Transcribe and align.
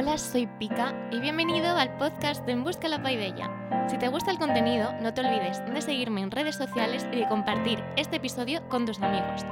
Hola, 0.00 0.16
soy 0.16 0.46
Pika 0.46 0.94
y 1.10 1.18
bienvenido 1.18 1.76
al 1.76 1.98
podcast 1.98 2.46
de 2.46 2.52
En 2.52 2.62
Busca 2.62 2.86
la 2.86 3.02
Paideia. 3.02 3.50
Si 3.90 3.98
te 3.98 4.06
gusta 4.06 4.30
el 4.30 4.38
contenido, 4.38 4.92
no 5.00 5.12
te 5.12 5.22
olvides 5.22 5.58
de 5.74 5.82
seguirme 5.82 6.20
en 6.20 6.30
redes 6.30 6.54
sociales 6.54 7.04
y 7.12 7.16
de 7.16 7.26
compartir 7.26 7.82
este 7.96 8.18
episodio 8.18 8.62
con 8.68 8.86
tus 8.86 9.02
amigos. 9.02 9.42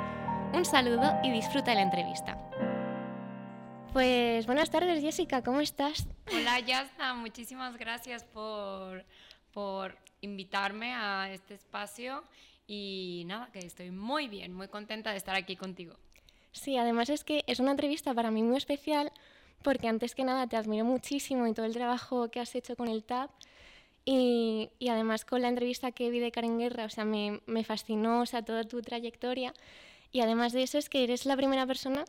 Un 0.54 0.64
saludo 0.64 1.18
y 1.24 1.32
disfruta 1.32 1.72
de 1.72 1.74
la 1.74 1.82
entrevista. 1.82 2.38
Pues 3.92 4.46
buenas 4.46 4.70
tardes, 4.70 5.00
Jessica, 5.00 5.42
¿cómo 5.42 5.60
estás? 5.60 6.06
Hola, 6.32 6.60
Yasna, 6.60 7.14
muchísimas 7.14 7.76
gracias 7.76 8.22
por, 8.22 9.04
por 9.50 9.98
invitarme 10.20 10.94
a 10.94 11.28
este 11.32 11.54
espacio 11.54 12.22
y 12.68 13.24
nada, 13.26 13.50
que 13.52 13.58
estoy 13.58 13.90
muy 13.90 14.28
bien, 14.28 14.52
muy 14.52 14.68
contenta 14.68 15.10
de 15.10 15.16
estar 15.16 15.34
aquí 15.34 15.56
contigo. 15.56 15.96
Sí, 16.52 16.76
además 16.76 17.10
es 17.10 17.24
que 17.24 17.42
es 17.48 17.58
una 17.58 17.72
entrevista 17.72 18.14
para 18.14 18.30
mí 18.30 18.44
muy 18.44 18.56
especial 18.56 19.10
porque 19.62 19.88
antes 19.88 20.14
que 20.14 20.24
nada 20.24 20.46
te 20.46 20.56
admiro 20.56 20.84
muchísimo 20.84 21.46
y 21.46 21.54
todo 21.54 21.66
el 21.66 21.74
trabajo 21.74 22.30
que 22.30 22.40
has 22.40 22.54
hecho 22.54 22.76
con 22.76 22.88
el 22.88 23.04
TAP 23.04 23.30
y, 24.04 24.70
y 24.78 24.88
además 24.88 25.24
con 25.24 25.42
la 25.42 25.48
entrevista 25.48 25.92
que 25.92 26.10
vi 26.10 26.20
de 26.20 26.30
Karen 26.30 26.58
Guerra, 26.58 26.84
o 26.84 26.88
sea, 26.88 27.04
me, 27.04 27.40
me, 27.46 27.64
fascinó, 27.64 28.20
o 28.20 28.26
sea, 28.26 28.42
toda 28.42 28.64
tu 28.64 28.80
trayectoria 28.80 29.52
y 30.12 30.20
además 30.20 30.52
de 30.52 30.62
eso 30.62 30.78
es 30.78 30.88
que 30.88 31.02
eres 31.02 31.26
la 31.26 31.36
primera 31.36 31.66
persona 31.66 32.04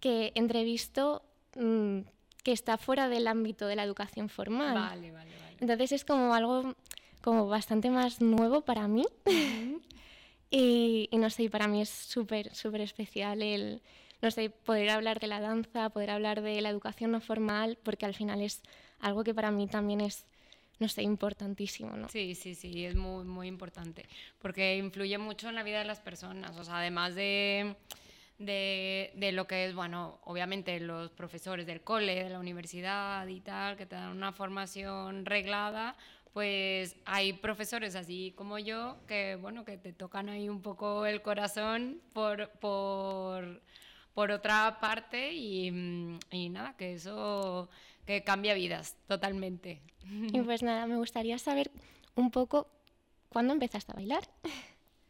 que 0.00 0.32
entrevisto 0.34 1.22
mmm, 1.56 2.00
que 2.42 2.52
está 2.52 2.78
fuera 2.78 3.08
del 3.08 3.26
ámbito 3.26 3.66
de 3.66 3.76
la 3.76 3.84
educación 3.84 4.28
formal. 4.28 4.74
Vale, 4.74 5.12
vale, 5.12 5.30
vale. 5.40 5.56
Entonces 5.60 5.92
es 5.92 6.04
como 6.04 6.34
algo 6.34 6.74
como 7.20 7.46
bastante 7.48 7.90
más 7.90 8.20
nuevo 8.20 8.62
para 8.62 8.88
mí. 8.88 9.04
Y, 10.52 11.08
y, 11.12 11.18
no 11.18 11.30
sé, 11.30 11.48
para 11.48 11.68
mí 11.68 11.80
es 11.80 11.88
súper, 11.88 12.52
súper 12.56 12.80
especial 12.80 13.40
el, 13.40 13.80
no 14.22 14.30
sé, 14.30 14.50
poder 14.50 14.90
hablar 14.90 15.20
de 15.20 15.26
la 15.26 15.40
danza, 15.40 15.90
poder 15.90 16.10
hablar 16.10 16.42
de 16.42 16.60
la 16.60 16.68
educación 16.68 17.12
no 17.12 17.20
formal, 17.20 17.78
porque 17.82 18.06
al 18.06 18.14
final 18.14 18.40
es 18.40 18.62
algo 19.00 19.24
que 19.24 19.34
para 19.34 19.50
mí 19.50 19.66
también 19.66 20.00
es, 20.00 20.26
no 20.78 20.88
sé, 20.88 21.02
importantísimo, 21.02 21.96
¿no? 21.96 22.08
Sí, 22.08 22.34
sí, 22.34 22.54
sí, 22.54 22.84
es 22.84 22.94
muy, 22.94 23.24
muy 23.24 23.48
importante, 23.48 24.06
porque 24.40 24.76
influye 24.76 25.18
mucho 25.18 25.48
en 25.48 25.54
la 25.54 25.62
vida 25.62 25.78
de 25.78 25.84
las 25.84 26.00
personas, 26.00 26.56
o 26.56 26.64
sea, 26.64 26.78
además 26.78 27.14
de... 27.14 27.76
De, 28.38 29.12
de, 29.16 29.32
lo 29.32 29.46
que 29.46 29.66
es, 29.66 29.74
bueno, 29.74 30.18
obviamente 30.24 30.80
los 30.80 31.10
profesores 31.10 31.66
del 31.66 31.82
cole, 31.82 32.24
de 32.24 32.30
la 32.30 32.38
universidad 32.38 33.26
y 33.26 33.42
tal, 33.42 33.76
que 33.76 33.84
te 33.84 33.96
dan 33.96 34.16
una 34.16 34.32
formación 34.32 35.26
reglada, 35.26 35.94
pues 36.32 36.96
hay 37.04 37.32
profesores 37.32 37.96
así 37.96 38.32
como 38.36 38.58
yo 38.58 38.96
que, 39.06 39.36
bueno, 39.36 39.64
que 39.64 39.76
te 39.76 39.92
tocan 39.92 40.28
ahí 40.28 40.48
un 40.48 40.62
poco 40.62 41.06
el 41.06 41.22
corazón 41.22 42.00
por, 42.12 42.50
por, 42.60 43.60
por 44.20 44.32
otra 44.32 44.76
parte 44.80 45.32
y, 45.32 46.18
y, 46.30 46.50
nada, 46.50 46.76
que 46.76 46.92
eso 46.92 47.70
que 48.04 48.22
cambia 48.22 48.52
vidas 48.52 48.94
totalmente. 49.08 49.80
Y 50.04 50.42
pues 50.42 50.62
nada, 50.62 50.86
me 50.86 50.98
gustaría 50.98 51.38
saber 51.38 51.70
un 52.16 52.30
poco 52.30 52.68
cuándo 53.30 53.54
empezaste 53.54 53.92
a 53.92 53.94
bailar. 53.94 54.28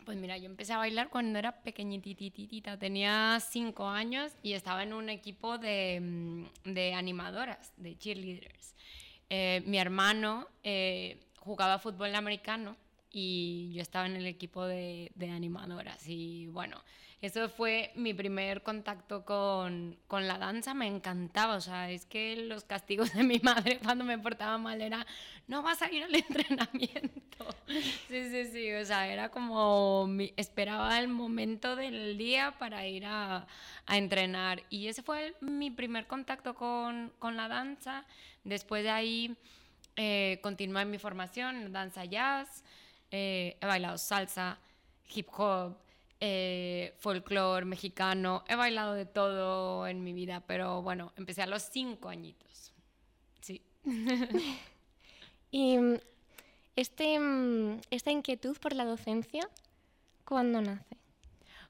Pues 0.04 0.16
mira, 0.16 0.38
yo 0.38 0.46
empecé 0.46 0.74
a 0.74 0.78
bailar 0.78 1.10
cuando 1.10 1.40
era 1.40 1.60
pequeñitititita, 1.60 2.78
tenía 2.78 3.38
cinco 3.40 3.88
años 3.88 4.32
y 4.44 4.52
estaba 4.52 4.84
en 4.84 4.92
un 4.92 5.08
equipo 5.08 5.58
de, 5.58 6.46
de 6.62 6.94
animadoras, 6.94 7.72
de 7.78 7.98
cheerleaders. 7.98 8.76
Eh, 9.28 9.60
mi 9.66 9.78
hermano 9.78 10.46
eh, 10.62 11.18
jugaba 11.40 11.80
fútbol 11.80 12.14
americano 12.14 12.76
y 13.10 13.72
yo 13.74 13.82
estaba 13.82 14.06
en 14.06 14.14
el 14.14 14.26
equipo 14.26 14.66
de, 14.66 15.10
de, 15.16 15.30
animadoras 15.30 16.06
y 16.06 16.46
bueno, 16.46 16.80
eso 17.22 17.48
fue 17.50 17.92
mi 17.94 18.14
primer 18.14 18.62
contacto 18.62 19.24
con, 19.24 19.98
con, 20.06 20.26
la 20.26 20.38
danza, 20.38 20.72
me 20.72 20.86
encantaba, 20.86 21.56
o 21.56 21.60
sea, 21.60 21.90
es 21.90 22.06
que 22.06 22.36
los 22.36 22.64
castigos 22.64 23.12
de 23.12 23.22
mi 23.22 23.38
madre 23.42 23.78
cuando 23.82 24.04
me 24.04 24.18
portaba 24.18 24.56
mal 24.56 24.80
era, 24.80 25.06
no 25.46 25.62
vas 25.62 25.82
a 25.82 25.92
ir 25.92 26.04
al 26.04 26.14
entrenamiento, 26.28 27.46
sí, 28.08 28.30
sí, 28.30 28.44
sí, 28.52 28.72
o 28.72 28.84
sea, 28.84 29.06
era 29.06 29.28
como, 29.28 30.08
esperaba 30.36 30.98
el 30.98 31.08
momento 31.08 31.76
del 31.76 32.16
día 32.16 32.54
para 32.58 32.86
ir 32.86 33.04
a, 33.04 33.46
a 33.86 33.96
entrenar. 33.98 34.62
Y 34.70 34.88
ese 34.88 35.02
fue 35.02 35.34
mi 35.40 35.70
primer 35.70 36.06
contacto 36.06 36.54
con, 36.54 37.12
con 37.18 37.36
la 37.36 37.48
danza, 37.48 38.04
después 38.44 38.82
de 38.82 38.90
ahí 38.90 39.36
eh, 39.96 40.38
continué 40.42 40.86
mi 40.86 40.96
formación 40.98 41.72
danza 41.72 42.06
jazz, 42.06 42.64
eh, 43.10 43.58
he 43.60 43.66
bailado 43.66 43.98
salsa, 43.98 44.58
hip 45.14 45.28
hop, 45.36 45.76
eh, 46.20 46.94
folclore 46.98 47.64
mexicano, 47.64 48.44
he 48.46 48.54
bailado 48.54 48.92
de 48.92 49.06
todo 49.06 49.86
en 49.86 50.04
mi 50.04 50.12
vida, 50.12 50.40
pero 50.46 50.82
bueno, 50.82 51.12
empecé 51.16 51.42
a 51.42 51.46
los 51.46 51.62
cinco 51.62 52.10
añitos. 52.10 52.72
Sí. 53.40 53.62
y 55.50 55.78
mm, 55.78 55.94
este, 56.76 57.18
mm, 57.18 57.80
esta 57.90 58.10
inquietud 58.10 58.56
por 58.58 58.74
la 58.74 58.84
docencia, 58.84 59.48
¿cuándo 60.24 60.60
nace? 60.60 60.96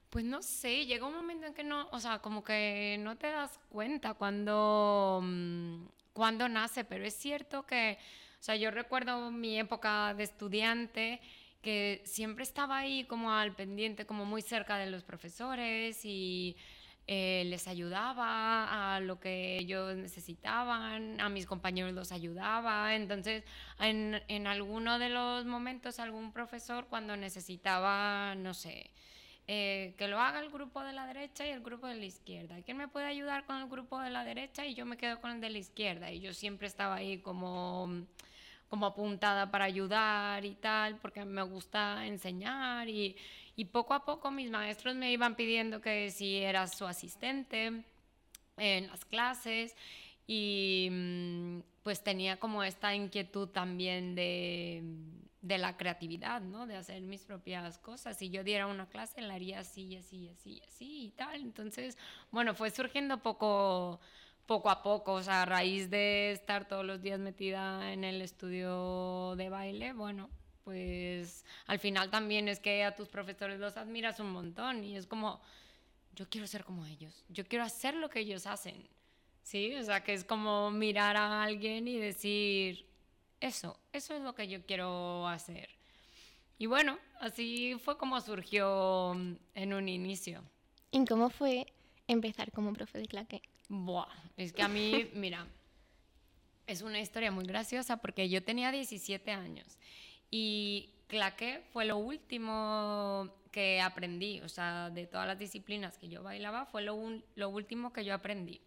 Pues 0.09 0.25
no 0.25 0.41
sé, 0.41 0.85
llega 0.85 1.07
un 1.07 1.15
momento 1.15 1.47
en 1.47 1.53
que 1.53 1.63
no, 1.63 1.87
o 1.91 1.99
sea, 1.99 2.19
como 2.19 2.43
que 2.43 2.97
no 2.99 3.17
te 3.17 3.27
das 3.27 3.57
cuenta 3.69 4.13
cuando, 4.15 5.21
mm, 5.23 5.85
cuando 6.11 6.49
nace, 6.49 6.83
pero 6.83 7.05
es 7.05 7.13
cierto 7.13 7.65
que, 7.65 7.97
o 8.39 8.43
sea, 8.43 8.57
yo 8.57 8.69
recuerdo 8.71 9.31
mi 9.31 9.57
época 9.57 10.13
de 10.13 10.23
estudiante 10.23 11.21
que 11.61 12.01
siempre 12.05 12.43
estaba 12.43 12.77
ahí 12.77 13.05
como 13.05 13.31
al 13.31 13.53
pendiente, 13.55 14.05
como 14.05 14.25
muy 14.25 14.41
cerca 14.41 14.77
de 14.77 14.89
los 14.89 15.03
profesores 15.03 16.03
y 16.03 16.55
eh, 17.07 17.43
les 17.47 17.67
ayudaba 17.67 18.95
a 18.95 18.99
lo 18.99 19.19
que 19.19 19.57
ellos 19.57 19.95
necesitaban, 19.95 21.19
a 21.19 21.29
mis 21.29 21.45
compañeros 21.45 21.93
los 21.93 22.11
ayudaba. 22.11 22.95
Entonces, 22.95 23.43
en, 23.79 24.21
en 24.27 24.47
alguno 24.47 24.99
de 24.99 25.09
los 25.09 25.45
momentos, 25.45 25.99
algún 25.99 26.31
profesor 26.31 26.87
cuando 26.87 27.17
necesitaba, 27.17 28.35
no 28.35 28.53
sé, 28.53 28.91
eh, 29.47 29.95
que 29.97 30.07
lo 30.07 30.19
haga 30.19 30.39
el 30.39 30.49
grupo 30.49 30.81
de 30.81 30.93
la 30.93 31.05
derecha 31.07 31.45
y 31.45 31.49
el 31.49 31.61
grupo 31.61 31.87
de 31.87 31.95
la 31.95 32.05
izquierda. 32.05 32.61
¿Quién 32.61 32.77
me 32.77 32.87
puede 32.87 33.07
ayudar 33.07 33.45
con 33.45 33.57
el 33.57 33.67
grupo 33.67 33.99
de 33.99 34.09
la 34.09 34.23
derecha? 34.23 34.65
Y 34.65 34.75
yo 34.75 34.85
me 34.85 34.97
quedo 34.97 35.19
con 35.19 35.31
el 35.31 35.41
de 35.41 35.49
la 35.49 35.57
izquierda. 35.57 36.11
Y 36.11 36.21
yo 36.21 36.33
siempre 36.33 36.67
estaba 36.67 36.95
ahí 36.95 37.17
como 37.17 38.05
como 38.71 38.85
apuntada 38.85 39.51
para 39.51 39.65
ayudar 39.65 40.45
y 40.45 40.55
tal, 40.55 40.95
porque 40.99 41.25
me 41.25 41.41
gusta 41.41 42.07
enseñar 42.07 42.87
y, 42.87 43.17
y, 43.57 43.65
poco 43.65 43.93
a 43.93 44.05
poco 44.05 44.31
mis 44.31 44.49
maestros 44.49 44.95
me 44.95 45.11
iban 45.11 45.35
pidiendo 45.35 45.81
que 45.81 46.09
si 46.09 46.37
era 46.37 46.65
su 46.67 46.87
asistente 46.87 47.83
en 48.55 48.87
las 48.87 49.03
clases 49.03 49.75
y 50.25 50.87
mm, 50.89 51.59
pues 51.83 52.01
tenía 52.01 52.39
como 52.39 52.63
esta 52.63 52.95
inquietud 52.95 53.49
también 53.49 54.15
de, 54.15 54.81
de 55.41 55.57
la 55.57 55.75
creatividad, 55.75 56.39
¿no? 56.39 56.65
De 56.65 56.77
hacer 56.77 57.01
mis 57.01 57.25
propias 57.25 57.77
cosas. 57.77 58.17
Si 58.17 58.29
yo 58.29 58.41
diera 58.41 58.67
una 58.67 58.87
clase, 58.87 59.19
la 59.21 59.33
haría 59.33 59.59
así, 59.59 59.97
así, 59.97 60.29
así, 60.29 60.61
así 60.65 61.07
y 61.07 61.11
tal. 61.11 61.41
Entonces, 61.41 61.97
bueno, 62.31 62.55
fue 62.55 62.71
surgiendo 62.71 63.17
poco 63.17 63.99
poco 64.45 64.69
a 64.69 64.81
poco, 64.83 65.13
o 65.13 65.23
sea, 65.23 65.43
a 65.43 65.45
raíz 65.45 65.89
de 65.89 66.31
estar 66.31 66.67
todos 66.67 66.85
los 66.85 67.01
días 67.01 67.19
metida 67.19 67.91
en 67.93 68.03
el 68.03 68.21
estudio 68.21 69.35
de 69.35 69.49
baile, 69.49 69.93
bueno, 69.93 70.29
pues 70.63 71.45
al 71.67 71.79
final 71.79 72.09
también 72.09 72.47
es 72.47 72.59
que 72.59 72.83
a 72.83 72.95
tus 72.95 73.07
profesores 73.07 73.59
los 73.59 73.77
admiras 73.77 74.19
un 74.19 74.31
montón 74.31 74.83
y 74.83 74.95
es 74.95 75.07
como, 75.07 75.41
yo 76.15 76.29
quiero 76.29 76.47
ser 76.47 76.63
como 76.63 76.85
ellos, 76.85 77.25
yo 77.29 77.45
quiero 77.45 77.63
hacer 77.63 77.95
lo 77.95 78.09
que 78.09 78.19
ellos 78.19 78.45
hacen, 78.45 78.87
¿sí? 79.43 79.75
O 79.75 79.83
sea, 79.83 80.03
que 80.03 80.13
es 80.13 80.23
como 80.23 80.71
mirar 80.71 81.17
a 81.17 81.43
alguien 81.43 81.87
y 81.87 81.97
decir, 81.97 82.85
eso, 83.39 83.79
eso 83.91 84.13
es 84.15 84.21
lo 84.21 84.35
que 84.35 84.47
yo 84.47 84.65
quiero 84.65 85.27
hacer. 85.27 85.69
Y 86.57 86.67
bueno, 86.67 86.99
así 87.19 87.75
fue 87.83 87.97
como 87.97 88.21
surgió 88.21 89.13
en 89.55 89.73
un 89.73 89.89
inicio. 89.89 90.43
¿Y 90.91 91.03
cómo 91.05 91.29
fue 91.29 91.65
empezar 92.07 92.51
como 92.51 92.73
profe 92.73 92.99
de 92.99 93.07
claqué? 93.07 93.41
Buah, 93.73 94.05
es 94.35 94.51
que 94.51 94.63
a 94.63 94.67
mí, 94.67 95.09
mira, 95.13 95.47
es 96.67 96.81
una 96.81 96.99
historia 96.99 97.31
muy 97.31 97.45
graciosa 97.45 97.95
porque 97.95 98.27
yo 98.27 98.43
tenía 98.43 98.69
17 98.69 99.31
años 99.31 99.79
y 100.29 100.89
claqué 101.07 101.63
fue 101.71 101.85
lo 101.85 101.95
último 101.95 103.33
que 103.49 103.79
aprendí, 103.79 104.41
o 104.41 104.49
sea, 104.49 104.89
de 104.89 105.07
todas 105.07 105.25
las 105.25 105.39
disciplinas 105.39 105.97
que 105.97 106.09
yo 106.09 106.21
bailaba, 106.21 106.65
fue 106.65 106.81
lo, 106.81 106.95
un, 106.95 107.23
lo 107.35 107.47
último 107.47 107.93
que 107.93 108.03
yo 108.03 108.13
aprendí. 108.13 108.59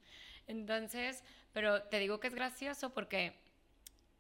Entonces, 0.47 1.23
pero 1.53 1.83
te 1.83 1.99
digo 1.99 2.19
que 2.19 2.29
es 2.29 2.35
gracioso 2.35 2.89
porque 2.95 3.35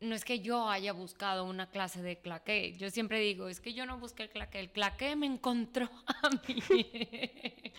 no 0.01 0.15
es 0.15 0.27
que 0.27 0.41
yo 0.41 0.69
haya 0.69 0.93
buscado 0.93 1.45
una 1.45 1.71
clase 1.71 2.03
de 2.03 2.19
claqué. 2.19 2.75
Yo 2.77 2.91
siempre 2.91 3.21
digo, 3.21 3.49
es 3.49 3.59
que 3.59 3.73
yo 3.73 3.87
no 3.87 3.97
busqué 3.97 4.25
el 4.25 4.29
claqué, 4.29 4.61
el 4.61 4.71
claqué 4.71 5.17
me 5.17 5.25
encontró 5.25 5.89
a 6.07 6.29
mí. 6.47 6.63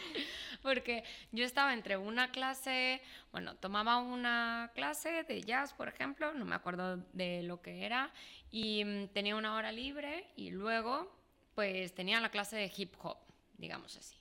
Porque 0.66 1.04
yo 1.32 1.46
estaba 1.46 1.76
entre 1.76 1.96
una 1.96 2.32
clase, 2.32 3.00
bueno, 3.32 3.56
tomaba 3.56 3.98
una 4.00 4.72
clase 4.74 5.24
de 5.24 5.42
jazz, 5.42 5.74
por 5.74 5.88
ejemplo, 5.88 6.34
no 6.34 6.44
me 6.44 6.56
acuerdo 6.56 6.98
de 7.14 7.44
lo 7.44 7.62
que 7.62 7.86
era, 7.86 8.12
y 8.50 8.84
mm, 8.84 9.10
tenía 9.10 9.36
una 9.36 9.54
hora 9.54 9.72
libre 9.72 10.26
y 10.36 10.50
luego 10.50 11.16
pues 11.54 11.94
tenía 11.94 12.20
la 12.20 12.30
clase 12.30 12.56
de 12.56 12.72
hip 12.76 12.96
hop, 13.04 13.18
digamos 13.60 13.96
así. 13.96 14.16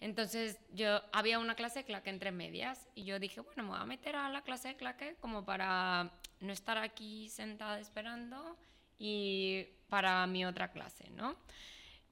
Entonces 0.00 0.58
yo 0.72 1.02
había 1.12 1.38
una 1.38 1.54
clase 1.54 1.80
de 1.80 1.84
claque 1.84 2.08
entre 2.08 2.32
medias 2.32 2.88
y 2.94 3.04
yo 3.04 3.18
dije, 3.18 3.42
bueno, 3.42 3.64
me 3.64 3.68
voy 3.68 3.78
a 3.80 3.84
meter 3.84 4.16
a 4.16 4.30
la 4.30 4.40
clase 4.40 4.68
de 4.68 4.76
claque 4.76 5.16
como 5.20 5.44
para 5.44 6.10
no 6.40 6.52
estar 6.52 6.78
aquí 6.78 7.28
sentada 7.28 7.78
esperando 7.78 8.56
y 8.98 9.66
para 9.90 10.26
mi 10.26 10.46
otra 10.46 10.72
clase, 10.72 11.10
¿no? 11.10 11.36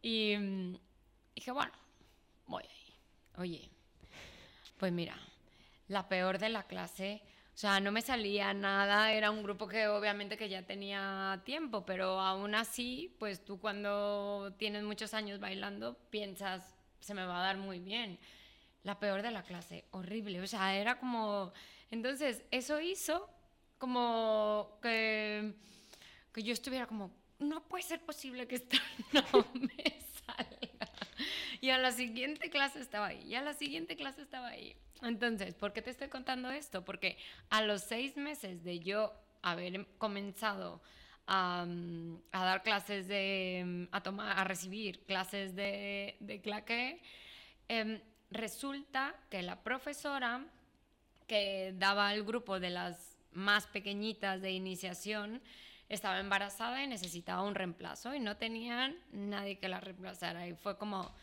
Y 0.03 0.37
mm, 0.37 0.77
dije, 1.35 1.51
bueno, 1.53 1.73
voy 2.47 2.65
ahí. 2.65 2.82
Oye, 3.39 3.71
pues 4.79 4.93
mira, 4.93 5.17
la 5.89 6.09
peor 6.09 6.39
de 6.39 6.49
la 6.49 6.65
clase, 6.65 7.23
o 7.55 7.59
sea, 7.59 7.81
no 7.81 7.93
me 7.93 8.03
salía 8.03 8.53
nada, 8.55 9.13
era 9.13 9.31
un 9.31 9.43
grupo 9.43 9.69
que 9.69 9.89
obviamente 9.89 10.37
que 10.37 10.49
ya 10.49 10.63
tenía 10.67 11.41
tiempo, 11.45 11.85
pero 11.87 12.21
aún 12.21 12.55
así, 12.55 13.15
pues 13.19 13.45
tú 13.45 13.59
cuando 13.61 14.55
tienes 14.59 14.83
muchos 14.83 15.15
años 15.15 15.41
bailando 15.41 15.97
piensas, 16.11 16.75
se 17.01 17.15
me 17.15 17.25
va 17.25 17.39
a 17.41 17.47
dar 17.47 17.57
muy 17.57 17.79
bien. 17.79 18.19
La 18.85 18.99
peor 18.99 19.23
de 19.23 19.31
la 19.31 19.43
clase, 19.45 19.85
horrible, 19.93 20.41
o 20.41 20.47
sea, 20.47 20.77
era 20.77 20.99
como... 20.99 21.53
Entonces, 21.91 22.43
eso 22.51 22.81
hizo 22.81 23.29
como 23.79 24.79
que, 24.83 25.55
que 26.33 26.43
yo 26.43 26.53
estuviera 26.53 26.87
como, 26.87 27.13
no 27.39 27.69
puede 27.69 27.85
ser 27.85 28.01
posible 28.05 28.47
que 28.47 28.57
esto 28.57 28.77
no 29.13 29.47
me. 29.55 30.02
Y 31.63 31.71
a 31.71 31.79
la 31.79 31.93
siguiente 31.93 32.51
clase 32.51 32.81
estaba 32.81 33.07
ahí, 33.07 33.23
y 33.25 33.37
a 33.37 33.41
la 33.41 33.55
siguiente 33.55 33.95
clase 33.95 34.21
estaba 34.21 34.49
ahí. 34.49 34.75
Entonces, 35.01 35.55
¿por 35.55 35.73
qué 35.73 35.81
te 35.81 35.91
estoy 35.91 36.09
contando 36.09 36.51
esto? 36.51 36.85
Porque 36.85 37.17
a 37.51 37.63
los 37.63 37.83
seis 37.83 38.17
meses 38.17 38.65
de 38.65 38.81
yo 38.81 39.15
haber 39.43 39.87
comenzado 39.97 40.83
a, 41.29 41.65
dar 42.33 42.65
clases 42.65 43.07
de, 43.07 43.87
a, 43.93 44.03
tomar, 44.03 44.37
a 44.37 44.43
recibir 44.43 45.05
clases 45.05 45.55
de, 45.55 46.41
claque, 46.43 47.01
em, 47.69 48.01
resulta 48.33 49.15
que 49.31 49.41
la 49.43 49.63
profesora 49.63 50.45
que 51.29 51.73
daba 51.77 52.13
el 52.13 52.25
grupo 52.25 52.59
de 52.59 52.71
las 52.71 53.17
más 53.31 53.69
pequeñitas 53.69 54.43
de 54.43 54.51
iniciación 54.51 55.41
estaba 55.89 56.19
embarazada 56.19 56.83
y 56.83 56.89
necesitaba 56.89 57.43
un 57.43 57.55
reemplazo 57.55 58.17
y 58.17 58.19
no 58.19 58.37
tenían 58.37 58.97
nadie 59.13 59.59
que 59.59 59.69
la 59.69 59.79
reemplazara. 59.79 60.49
Y 60.49 60.55
fue 60.55 60.77
como, 60.77 61.15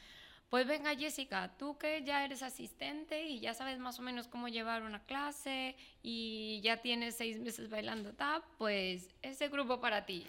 pues 0.49 0.65
venga 0.65 0.95
Jessica, 0.95 1.51
tú 1.57 1.77
que 1.77 2.03
ya 2.03 2.25
eres 2.25 2.41
asistente 2.41 3.23
y 3.25 3.39
ya 3.39 3.53
sabes 3.53 3.77
más 3.77 3.99
o 3.99 4.01
menos 4.01 4.27
cómo 4.27 4.47
llevar 4.47 4.81
una 4.81 5.03
clase 5.03 5.75
y 6.01 6.59
ya 6.61 6.77
tienes 6.77 7.15
seis 7.15 7.39
meses 7.39 7.69
bailando 7.69 8.13
tap, 8.13 8.43
pues 8.57 9.09
ese 9.21 9.49
grupo 9.49 9.79
para 9.79 10.05
ti. 10.05 10.25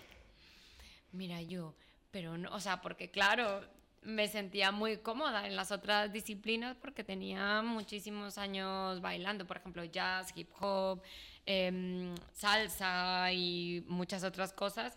Mira 1.12 1.40
yo, 1.40 1.74
pero 2.10 2.36
no, 2.36 2.54
o 2.54 2.60
sea, 2.60 2.82
porque 2.82 3.10
claro, 3.10 3.62
me 4.02 4.28
sentía 4.28 4.72
muy 4.72 4.98
cómoda 4.98 5.46
en 5.46 5.56
las 5.56 5.72
otras 5.72 6.12
disciplinas 6.12 6.76
porque 6.76 7.02
tenía 7.02 7.62
muchísimos 7.62 8.36
años 8.36 9.00
bailando, 9.00 9.46
por 9.46 9.56
ejemplo, 9.56 9.84
jazz, 9.84 10.32
hip 10.34 10.50
hop, 10.60 11.02
em, 11.46 12.14
salsa 12.32 13.32
y 13.32 13.84
muchas 13.88 14.22
otras 14.22 14.52
cosas, 14.52 14.96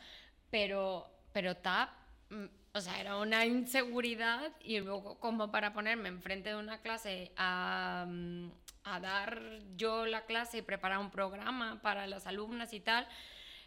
pero, 0.49 1.09
pero 1.31 1.55
tap 1.55 1.89
mm, 2.29 2.45
o 2.73 2.81
sea, 2.81 2.99
era 2.99 3.17
una 3.17 3.45
inseguridad 3.45 4.51
y 4.61 4.79
luego 4.79 5.19
como 5.19 5.51
para 5.51 5.73
ponerme 5.73 6.09
enfrente 6.09 6.49
de 6.49 6.55
una 6.55 6.81
clase 6.81 7.31
a, 7.37 8.05
mm, 8.07 8.49
a, 8.83 8.99
dar 8.99 9.59
yo 9.77 10.05
la 10.07 10.25
clase 10.25 10.57
y 10.57 10.61
preparar 10.63 10.97
un 10.97 11.11
programa 11.11 11.81
para 11.81 12.07
las 12.07 12.25
alumnas 12.25 12.73
y 12.73 12.79
tal, 12.79 13.07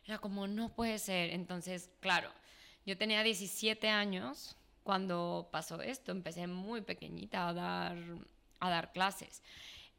era 0.06 0.18
como, 0.18 0.48
no 0.48 0.70
puede 0.74 0.98
ser. 0.98 1.30
Entonces, 1.30 1.90
claro, 2.00 2.30
yo 2.84 2.98
tenía 2.98 3.22
17 3.22 3.88
años 3.88 4.56
cuando 4.82 5.48
pasó 5.52 5.80
esto, 5.82 6.12
empecé 6.12 6.46
muy 6.46 6.80
pequeñita 6.80 7.48
a 7.48 7.52
dar, 7.52 7.96
a 8.60 8.70
dar 8.70 8.92
clases. 8.92 9.42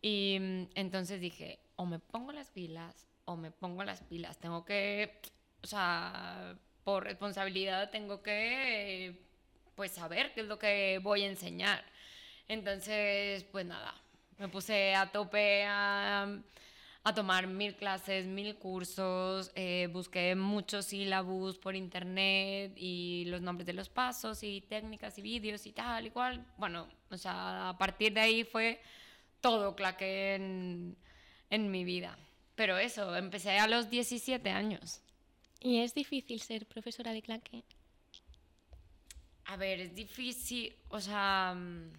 Y 0.01 0.37
mm, 0.39 0.69
entonces 0.75 1.21
dije, 1.21 1.59
o 1.77 1.85
me 1.85 1.99
pongo 1.99 2.33
las 2.33 2.49
pilas 2.51 3.07
o 3.25 3.35
me 3.37 3.51
pongo 3.51 3.83
las 3.83 4.01
pilas, 4.03 4.37
tengo 4.37 4.63
que, 4.65 5.21
o 5.63 5.67
sea, 5.67 6.57
por 6.87 7.03
responsabilidad 7.03 7.89
tengo 7.89 8.23
que 8.23 9.19
pues 9.75 9.91
saber 9.91 10.33
qué 10.33 10.39
es 10.39 10.47
lo 10.47 10.57
que 10.57 11.01
voy 11.03 11.23
a 11.23 11.27
enseñar. 11.27 11.83
Entonces, 12.47 13.43
pues 13.51 13.65
nada, 13.65 13.93
me 14.37 14.47
puse 14.47 14.95
a 14.95 15.11
tope 15.11 15.65
a, 15.65 16.41
tomar 17.13 17.45
mil 17.45 17.75
clases, 17.75 18.25
mil 18.25 18.55
cursos, 18.55 19.51
eh, 19.55 19.89
busqué 19.91 20.33
muchos 20.35 20.85
sílabus 20.85 21.57
por 21.57 21.75
internet 21.75 22.71
y 22.77 23.25
los 23.27 23.41
nombres 23.41 23.65
de 23.65 23.73
los 23.73 23.89
pasos 23.89 24.41
y 24.43 24.61
técnicas 24.61 25.17
y 25.17 25.21
vídeos 25.21 25.65
y 25.67 25.73
tal 25.73 26.05
y 26.05 26.11
cual. 26.11 26.45
Bueno, 26.55 26.87
o 27.09 27.17
sea, 27.17 27.67
a 27.67 27.77
partir 27.77 28.13
de 28.13 28.21
ahí 28.21 28.43
fue 28.45 28.79
todo 29.41 29.75
claque 29.75 30.35
en, 30.35 30.95
en 31.49 31.69
mi 31.69 31.83
vida. 31.83 32.17
Pero 32.55 32.77
eso, 32.77 33.13
empecé 33.17 33.59
a 33.59 33.67
los 33.67 33.89
17 33.89 34.49
años. 34.51 35.01
¿Y 35.61 35.79
es 35.79 35.93
difícil 35.93 36.39
ser 36.41 36.65
profesora 36.67 37.11
de 37.11 37.21
claque? 37.21 37.63
A 39.45 39.55
ver, 39.55 39.79
es 39.79 39.95
difícil, 39.95 40.75
o 40.89 40.99
sea, 40.99 41.53
mm, 41.55 41.93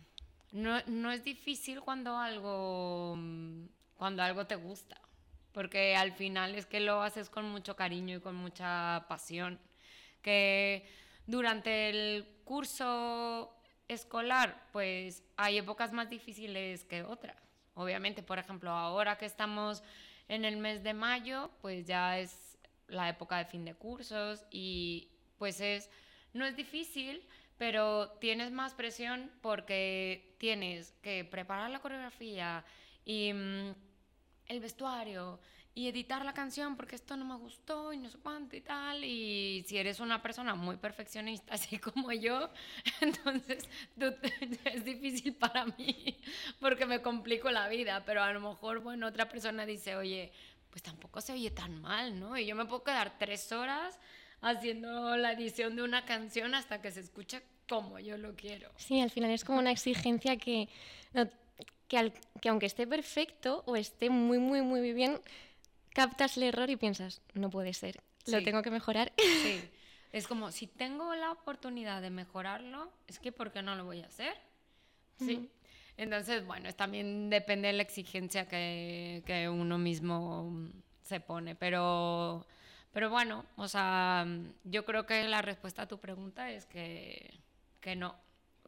no, 0.53 0.81
no 0.87 1.11
es 1.11 1.25
difícil 1.25 1.81
cuando 1.81 2.17
algo, 2.17 3.15
mm, 3.17 3.65
cuando 3.97 4.23
algo 4.23 4.47
te 4.47 4.57
gusta, 4.57 5.01
porque 5.53 5.97
al 5.97 6.13
final 6.13 6.55
es 6.55 6.67
que 6.67 6.81
lo 6.81 7.03
haces 7.03 7.31
con 7.31 7.49
mucho 7.51 7.75
cariño 7.75 8.17
y 8.17 8.21
con 8.21 8.37
mucha 8.37 9.07
pasión, 9.09 9.59
que 10.23 10.87
durante 11.27 11.89
el 11.89 12.27
curso 12.45 13.55
escolar, 13.89 14.69
pues 14.73 15.23
hay 15.37 15.59
épocas 15.59 15.93
más 15.93 16.11
difíciles 16.11 16.85
que 16.85 17.03
otras. 17.03 17.37
Obviamente, 17.75 18.23
por 18.23 18.39
ejemplo, 18.39 18.71
ahora 18.71 19.17
que 19.17 19.27
estamos 19.27 19.83
en 20.29 20.45
el 20.45 20.59
mes 20.59 20.83
de 20.83 20.95
mayo, 20.95 21.51
pues 21.63 21.87
ya 21.87 22.19
es 22.19 22.48
la 22.89 23.09
época 23.09 23.39
de 23.39 23.45
fin 23.45 23.65
de 23.65 23.75
cursos 23.75 24.45
y 24.51 25.09
pues 25.39 25.61
es, 25.61 25.91
no 26.33 26.45
es 26.45 26.57
difícil, 26.57 27.23
pero 27.57 28.11
tienes 28.21 28.51
más 28.53 28.75
presión 28.75 29.31
porque 29.41 30.35
tienes 30.39 30.93
que 31.03 31.25
preparar 31.25 31.71
la 31.71 31.81
coreografía 31.81 32.65
y 33.05 33.33
mm, 33.33 33.75
el 34.47 34.61
vestuario 34.61 35.41
y 35.79 35.87
editar 35.87 36.25
la 36.25 36.35
canción 36.35 36.77
porque 36.77 36.97
esto 36.97 37.17
no 37.17 37.25
me 37.25 37.37
gustó 37.37 37.93
y 37.93 37.99
no 37.99 38.11
sé 38.11 38.19
cuánto 38.19 38.57
y 38.57 38.61
tal. 38.61 39.05
Y 39.05 39.65
si 39.69 39.79
eres 39.79 40.01
una 40.01 40.21
persona 40.21 40.57
muy 40.57 40.77
perfeccionista, 40.77 41.55
así 41.55 41.79
como 41.79 42.11
yo, 42.11 42.51
entonces 43.01 43.69
es 44.65 44.85
difícil 44.85 45.37
para 45.37 45.67
mí 45.67 46.17
porque 46.59 46.85
me 46.85 47.01
complico 47.01 47.53
la 47.53 47.69
vida. 47.69 48.03
Pero 48.05 48.25
a 48.25 48.33
lo 48.33 48.41
mejor, 48.41 48.81
bueno, 48.81 49.07
otra 49.07 49.29
persona 49.29 49.67
dice, 49.67 49.95
oye, 49.95 50.33
pues 50.71 50.83
tampoco 50.83 51.21
se 51.21 51.33
oye 51.33 51.51
tan 51.51 51.81
mal, 51.81 52.19
¿no? 52.19 52.37
Y 52.37 52.47
yo 52.47 52.55
me 52.55 52.65
puedo 52.65 52.85
quedar 52.85 53.19
tres 53.19 53.53
horas 53.53 53.99
haciendo 54.41 55.17
la 55.17 55.33
edición 55.33 55.77
de 55.77 55.83
una 55.83 56.05
canción 56.05 56.55
hasta 56.55 56.81
que 56.81 56.91
se 56.91 57.01
escuche 57.01 57.43
como 57.69 57.99
yo 57.99 58.17
lo 58.17 58.35
quiero. 58.35 58.71
Sí, 58.77 59.01
al 59.01 59.11
final 59.11 59.31
es 59.31 59.45
como 59.45 59.59
una 59.59 59.71
exigencia 59.71 60.37
que, 60.37 60.69
que, 61.87 62.13
que 62.41 62.49
aunque 62.49 62.67
esté 62.67 62.87
perfecto 62.87 63.63
o 63.67 63.77
esté 63.77 64.11
muy, 64.11 64.39
muy, 64.39 64.63
muy 64.63 64.93
bien, 64.93 65.21
captas 65.91 66.37
el 66.37 66.45
error 66.45 66.71
y 66.71 66.77
piensas, 66.77 67.21
no 67.35 67.51
puede 67.51 67.75
ser, 67.75 68.01
lo 68.27 68.43
tengo 68.43 68.63
que 68.63 68.71
mejorar. 68.71 69.13
Sí, 69.17 69.61
es 70.13 70.27
como, 70.27 70.51
si 70.53 70.67
tengo 70.67 71.15
la 71.15 71.33
oportunidad 71.33 72.01
de 72.03 72.11
mejorarlo, 72.11 72.91
es 73.07 73.19
que 73.19 73.33
¿por 73.33 73.53
qué 73.53 73.63
no 73.63 73.75
lo 73.75 73.85
voy 73.85 74.01
a 74.01 74.07
hacer? 74.07 74.35
Sí. 75.19 75.51
Entonces, 75.99 76.47
bueno, 76.47 76.73
también 76.75 77.29
depende 77.29 77.67
de 77.67 77.75
la 77.75 77.83
exigencia 77.83 78.47
que, 78.47 79.51
uno 79.53 79.79
mismo 79.79 80.71
se 81.03 81.19
pone, 81.19 81.57
pero, 81.57 82.47
pero 82.93 83.11
bueno, 83.11 83.45
o 83.57 83.67
sea, 83.67 84.25
yo 84.63 84.85
creo 84.85 85.07
que 85.07 85.25
la 85.25 85.43
respuesta 85.43 85.83
a 85.83 85.89
tu 85.89 85.99
pregunta 85.99 86.53
es 86.53 86.67
que, 86.67 87.35
que 87.81 87.97
no, 87.97 88.15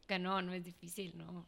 que 0.07 0.19
no, 0.19 0.41
no 0.41 0.51
es 0.51 0.65
difícil, 0.65 1.17
¿no? 1.17 1.45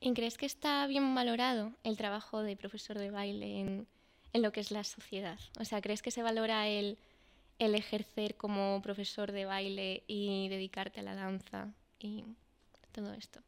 ¿Y 0.00 0.12
crees 0.14 0.36
que 0.36 0.46
está 0.46 0.88
bien 0.88 1.14
valorado 1.14 1.74
el 1.84 1.96
trabajo 1.96 2.42
de 2.42 2.56
profesor 2.56 2.98
de 2.98 3.12
baile 3.12 3.60
en, 3.60 3.86
en 4.32 4.42
lo 4.42 4.50
que 4.50 4.58
es 4.58 4.72
la 4.72 4.82
sociedad? 4.82 5.38
O 5.60 5.64
sea, 5.64 5.80
¿crees 5.80 6.02
que 6.02 6.10
se 6.10 6.24
valora 6.24 6.66
el, 6.66 6.98
el 7.60 7.76
ejercer 7.76 8.36
como 8.36 8.82
profesor 8.82 9.30
de 9.30 9.44
baile 9.44 10.02
y 10.08 10.48
dedicarte 10.48 11.00
a 11.00 11.04
la 11.04 11.14
danza 11.14 11.72
y 12.00 12.24
todo 12.90 13.12
esto? 13.12 13.40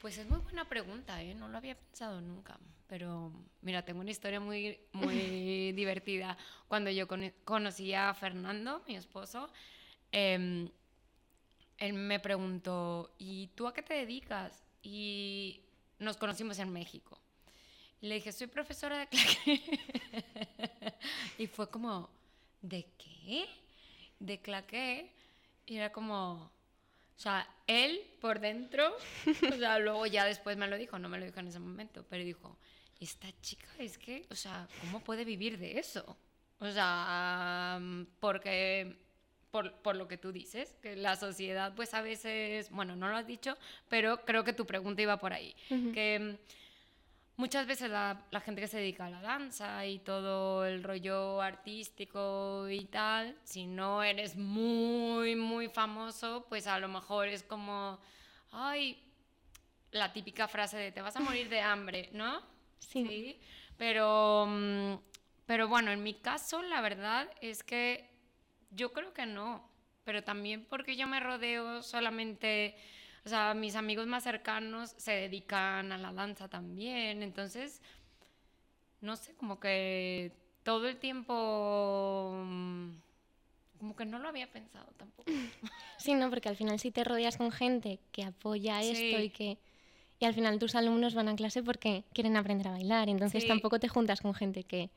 Pues 0.00 0.16
es 0.16 0.26
muy 0.26 0.38
buena 0.38 0.64
pregunta, 0.66 1.22
¿eh? 1.22 1.34
no 1.34 1.46
lo 1.48 1.58
había 1.58 1.74
pensado 1.74 2.22
nunca. 2.22 2.58
Pero 2.86 3.30
mira, 3.60 3.84
tengo 3.84 4.00
una 4.00 4.10
historia 4.10 4.40
muy, 4.40 4.80
muy 4.92 5.72
divertida. 5.76 6.38
Cuando 6.68 6.88
yo 6.90 7.06
conocí 7.44 7.92
a 7.92 8.14
Fernando, 8.14 8.82
mi 8.88 8.96
esposo, 8.96 9.50
em, 10.10 10.70
él 11.76 11.92
me 11.92 12.18
preguntó, 12.18 13.14
¿y 13.18 13.48
tú 13.48 13.66
a 13.66 13.74
qué 13.74 13.82
te 13.82 13.92
dedicas? 13.92 14.64
Y 14.82 15.60
nos 15.98 16.16
conocimos 16.16 16.58
en 16.60 16.72
México. 16.72 17.20
le 18.00 18.14
dije, 18.14 18.32
soy 18.32 18.46
profesora 18.46 18.96
de 18.96 19.06
claqué. 19.06 19.60
y 21.38 21.46
fue 21.46 21.68
como, 21.68 22.08
¿de 22.62 22.86
qué? 22.96 23.46
De 24.18 24.40
claqué. 24.40 25.12
Y 25.66 25.76
era 25.76 25.92
como, 25.92 26.50
O 27.20 27.22
sea, 27.22 27.46
él 27.66 28.00
por 28.18 28.40
dentro, 28.40 28.96
o 29.52 29.56
sea, 29.58 29.78
luego 29.78 30.06
ya 30.06 30.24
después 30.24 30.56
me 30.56 30.66
lo 30.66 30.78
dijo, 30.78 30.98
no 30.98 31.10
me 31.10 31.18
lo 31.18 31.26
dijo 31.26 31.38
en 31.38 31.48
ese 31.48 31.58
momento, 31.58 32.02
pero 32.08 32.24
dijo, 32.24 32.56
esta 32.98 33.28
chica 33.42 33.68
es 33.78 33.98
que, 33.98 34.24
o 34.30 34.34
sea, 34.34 34.66
¿cómo 34.80 35.00
puede 35.00 35.26
vivir 35.26 35.58
de 35.58 35.78
eso? 35.78 36.16
O 36.60 36.70
sea, 36.70 37.78
porque 38.20 38.96
por, 39.50 39.70
por, 39.82 39.96
lo 39.96 40.08
que 40.08 40.16
tú 40.16 40.32
dices, 40.32 40.74
que 40.80 40.96
la 40.96 41.14
sociedad 41.14 41.74
pues 41.76 41.92
a 41.92 42.00
veces, 42.00 42.70
bueno, 42.70 42.96
no 42.96 43.10
lo 43.10 43.16
has 43.18 43.26
dicho, 43.26 43.54
pero 43.90 44.24
creo 44.24 44.42
que 44.42 44.54
tu 44.54 44.64
pregunta 44.64 45.02
iba 45.02 45.18
por 45.18 45.34
ahí, 45.34 45.54
que 45.92 46.38
muchas 47.40 47.66
veces 47.66 47.90
la, 47.90 48.22
la, 48.30 48.40
gente 48.40 48.60
que 48.60 48.68
se 48.68 48.76
dedica 48.76 49.06
a 49.06 49.10
la 49.10 49.22
danza 49.22 49.86
y 49.86 49.98
todo 50.00 50.66
el 50.66 50.84
rollo 50.84 51.40
artístico 51.40 52.68
y 52.68 52.84
tal, 52.84 53.34
si 53.44 53.66
no 53.66 54.02
eres 54.02 54.36
muy, 54.36 55.34
muy 55.36 55.68
famoso, 55.68 56.44
pues 56.50 56.66
a 56.66 56.78
lo 56.78 56.88
mejor 56.88 57.28
es 57.28 57.42
como, 57.42 57.98
ay, 58.52 59.02
la 59.90 60.12
típica 60.12 60.48
frase 60.48 60.76
de 60.76 60.92
te 60.92 61.00
vas 61.00 61.16
a 61.16 61.20
morir 61.20 61.48
de 61.48 61.62
hambre, 61.62 62.10
¿no? 62.12 62.42
Sí. 62.78 63.06
¿Sí? 63.06 63.40
Pero, 63.78 64.46
mm, 64.46 64.94
pero 65.46 65.66
bueno, 65.66 65.90
en 65.92 66.02
mi 66.02 66.12
caso 66.12 66.60
la 66.62 66.82
verdad 66.82 67.30
es 67.40 67.62
que 67.62 68.10
yo 68.70 68.92
creo 68.92 69.14
que 69.14 69.24
no, 69.24 69.66
pero 70.04 70.22
también 70.22 70.66
porque 70.66 70.94
yo 70.94 71.06
me 71.06 71.20
rodeo 71.20 71.82
solamente 71.82 72.76
o 73.24 73.28
sea, 73.28 73.54
mis 73.54 73.76
amigos 73.76 74.06
más 74.06 74.24
cercanos 74.24 74.94
se 74.96 75.12
dedican 75.12 75.92
a 75.92 75.98
la 75.98 76.12
danza 76.12 76.48
también, 76.48 77.22
entonces, 77.22 77.82
no 79.00 79.16
sé, 79.16 79.34
como 79.34 79.60
que 79.60 80.32
todo 80.62 80.88
el 80.88 80.96
tiempo, 80.96 82.32
mm, 82.44 82.90
como 83.78 83.96
que 83.96 84.04
no 84.04 84.18
lo 84.18 84.28
había 84.28 84.50
pensado 84.50 84.90
tampoco. 84.96 85.24
Sí, 85.98 86.14
no, 86.14 86.30
porque 86.30 86.48
al 86.48 86.56
final 86.56 86.80
si 86.80 86.90
te 86.90 87.04
rodeas 87.04 87.36
con 87.36 87.52
gente 87.52 87.98
que 88.10 88.24
apoya 88.24 88.80
esto 88.80 89.20
y 89.20 89.28
que... 89.28 89.58
Y 90.18 90.24
al 90.24 90.32
final 90.32 90.58
tus 90.58 90.74
alumnos 90.74 91.14
van 91.14 91.28
a 91.28 91.36
clase 91.36 91.62
porque 91.62 92.04
quieren 92.14 92.38
aprender 92.38 92.68
a 92.68 92.70
bailar, 92.70 93.10
entonces 93.10 93.46
tampoco 93.46 93.78
te 93.78 93.88
juntas 93.88 94.22
con 94.22 94.32
gente 94.32 94.64
que... 94.64 94.88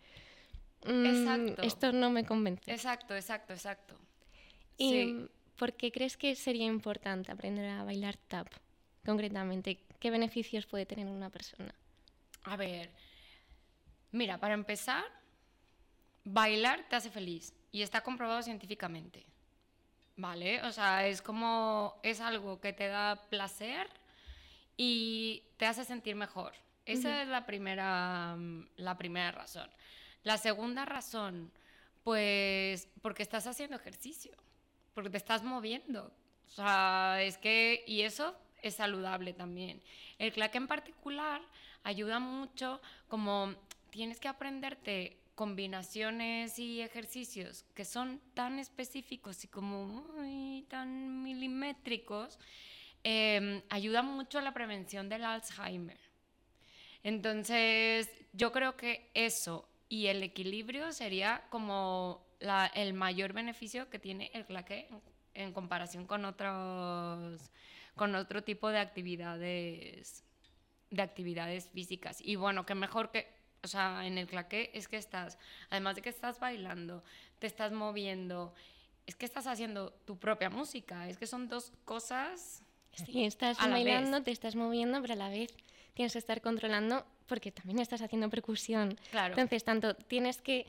Mm, 0.85 1.05
exacto. 1.05 1.61
Esto 1.61 1.91
no 1.91 2.09
me 2.09 2.25
convence. 2.25 2.71
Exacto, 2.71 3.15
exacto, 3.15 3.51
exacto. 3.51 3.97
Y 4.77 4.89
sí. 4.89 5.29
¿Por 5.63 5.77
qué 5.77 5.93
crees 5.93 6.17
que 6.17 6.35
sería 6.35 6.65
importante 6.65 7.31
aprender 7.31 7.69
a 7.69 7.85
bailar 7.85 8.17
tap 8.17 8.49
concretamente? 9.05 9.79
¿Qué 9.97 10.11
beneficios 10.11 10.65
puede 10.65 10.85
tener 10.85 11.07
una 11.07 11.29
persona? 11.29 11.73
A 12.43 12.57
ver, 12.57 12.91
mira, 14.11 14.37
para 14.37 14.55
empezar, 14.55 15.05
bailar 16.25 16.83
te 16.89 16.97
hace 16.97 17.09
feliz 17.09 17.53
y 17.71 17.81
está 17.81 18.01
comprobado 18.01 18.41
científicamente. 18.43 19.25
¿Vale? 20.17 20.61
O 20.63 20.71
sea, 20.73 21.07
es 21.07 21.21
como, 21.21 21.97
es 22.03 22.19
algo 22.19 22.59
que 22.59 22.73
te 22.73 22.89
da 22.89 23.15
placer 23.29 23.87
y 24.75 25.43
te 25.55 25.65
hace 25.65 25.85
sentir 25.85 26.17
mejor. 26.17 26.51
Esa 26.85 27.21
es 27.21 27.29
la 27.29 27.45
primera, 27.45 28.35
la 28.75 28.97
primera 28.97 29.31
razón. 29.31 29.69
La 30.23 30.37
segunda 30.37 30.83
razón, 30.83 31.53
pues 32.03 32.89
porque 33.01 33.23
estás 33.23 33.47
haciendo 33.47 33.77
ejercicio 33.77 34.43
porque 34.93 35.09
te 35.09 35.17
estás 35.17 35.43
moviendo. 35.43 36.11
O 36.47 36.49
sea, 36.49 37.21
es 37.21 37.37
que, 37.37 37.83
y 37.87 38.01
eso 38.01 38.35
es 38.61 38.75
saludable 38.75 39.33
también. 39.33 39.81
El 40.19 40.31
claque 40.31 40.57
en 40.57 40.67
particular 40.67 41.41
ayuda 41.83 42.19
mucho 42.19 42.81
como 43.07 43.53
tienes 43.89 44.19
que 44.19 44.27
aprenderte 44.27 45.17
combinaciones 45.35 46.59
y 46.59 46.81
ejercicios 46.81 47.65
que 47.73 47.85
son 47.85 48.21
tan 48.33 48.59
específicos 48.59 49.43
y 49.43 49.47
como 49.47 50.05
tan 50.67 51.23
milimétricos, 51.23 52.39
em, 53.03 53.61
ayuda 53.69 54.01
mucho 54.01 54.39
a 54.39 54.41
la 54.41 54.53
prevención 54.53 55.09
del 55.09 55.25
Alzheimer. 55.25 55.99
Entonces, 57.03 58.09
yo 58.31 58.51
creo 58.51 58.77
que 58.77 59.09
eso 59.13 59.67
y 59.89 60.07
el 60.07 60.23
equilibrio 60.23 60.91
sería 60.91 61.43
como 61.49 62.25
el 62.73 62.93
mayor 62.93 63.33
beneficio 63.33 63.89
que 63.89 63.99
tiene 63.99 64.31
el 64.33 64.45
claqué 64.45 64.87
en, 65.33 65.53
comparación 65.53 66.05
con 66.05 66.25
otros 66.25 67.51
con 67.95 68.15
otro 68.15 68.43
tipo 68.43 68.69
de 68.69 68.79
actividades 68.79 70.23
de 70.89 71.01
actividades 71.01 71.69
físicas. 71.69 72.19
Y 72.21 72.35
bueno 72.35 72.65
que 72.65 72.75
mejor 72.75 73.11
que 73.11 73.27
o 73.63 73.67
sea 73.67 74.05
en 74.05 74.17
el 74.17 74.27
claqué 74.27 74.71
es 74.73 74.87
que 74.87 74.97
estás 74.97 75.37
además 75.69 75.95
de 75.95 76.01
que 76.01 76.09
estás 76.09 76.39
bailando 76.39 77.03
te 77.39 77.47
estás 77.47 77.71
moviendo 77.71 78.53
es 79.05 79.15
que 79.15 79.25
estás 79.25 79.47
haciendo 79.47 79.91
tu 80.05 80.17
propia 80.17 80.49
música 80.49 81.07
es 81.07 81.17
que 81.17 81.27
son 81.27 81.47
dos 81.47 81.71
cosas 81.85 82.63
sí 82.93 83.23
estás 83.23 83.57
bailando 83.57 84.21
te 84.21 84.31
estás 84.31 84.55
moviendo 84.55 85.01
pero 85.01 85.13
a 85.13 85.17
la 85.17 85.29
vez 85.29 85.55
tienes 85.93 86.13
que 86.13 86.19
estar 86.19 86.41
controlando 86.41 87.05
porque 87.27 87.51
también 87.51 87.79
estás 87.79 88.01
haciendo 88.01 88.29
percusión. 88.29 88.97
Claro. 89.11 89.33
Entonces 89.33 89.63
tanto 89.63 89.95
tienes 89.95 90.41
que 90.41 90.67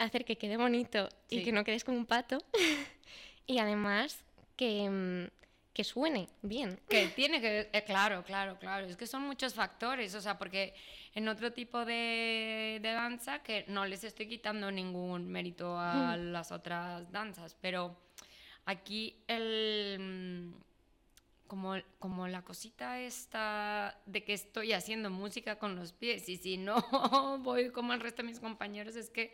hacer 0.00 0.24
que 0.24 0.36
quede 0.36 0.56
bonito 0.56 1.08
y 1.28 1.42
que 1.42 1.52
no 1.52 1.64
quedes 1.64 1.84
como 1.84 1.98
un 1.98 2.06
pato. 2.06 2.38
y 3.46 3.58
además 3.58 4.24
que, 4.56 4.88
mm, 4.88 5.26
que, 5.72 5.84
suene 5.84 6.28
bien. 6.42 6.80
Que 6.88 7.08
tiene 7.08 7.40
que, 7.40 7.68
eh, 7.72 7.84
claro, 7.84 8.24
claro, 8.24 8.58
claro. 8.58 8.86
Es 8.86 8.96
que 8.96 9.06
son 9.06 9.22
muchos 9.22 9.54
factores, 9.54 10.14
o 10.14 10.20
sea, 10.20 10.38
porque 10.38 10.74
en 11.14 11.28
otro 11.28 11.52
tipo 11.52 11.84
de, 11.84 12.78
de 12.82 12.92
danza, 12.92 13.42
que 13.42 13.64
no 13.68 13.86
les 13.86 14.04
estoy 14.04 14.26
quitando 14.26 14.70
ningún 14.70 15.28
mérito 15.28 15.78
a 15.78 16.16
las 16.16 16.50
otras 16.50 17.10
danzas, 17.12 17.56
pero 17.60 17.96
aquí 18.64 19.16
el 19.26 19.98
mm, 19.98 20.70
como, 21.46 21.74
como 21.98 22.28
la 22.28 22.42
cosita 22.42 23.00
esta 23.00 23.98
de 24.06 24.22
que 24.22 24.34
estoy 24.34 24.72
haciendo 24.72 25.10
música 25.10 25.58
con 25.58 25.74
los 25.74 25.92
pies 25.92 26.28
y 26.28 26.36
si 26.36 26.56
no 26.56 26.76
voy 27.42 27.70
como 27.70 27.92
el 27.92 28.00
resto 28.00 28.22
de 28.22 28.28
mis 28.28 28.38
compañeros 28.38 28.94
es 28.94 29.10
que 29.10 29.32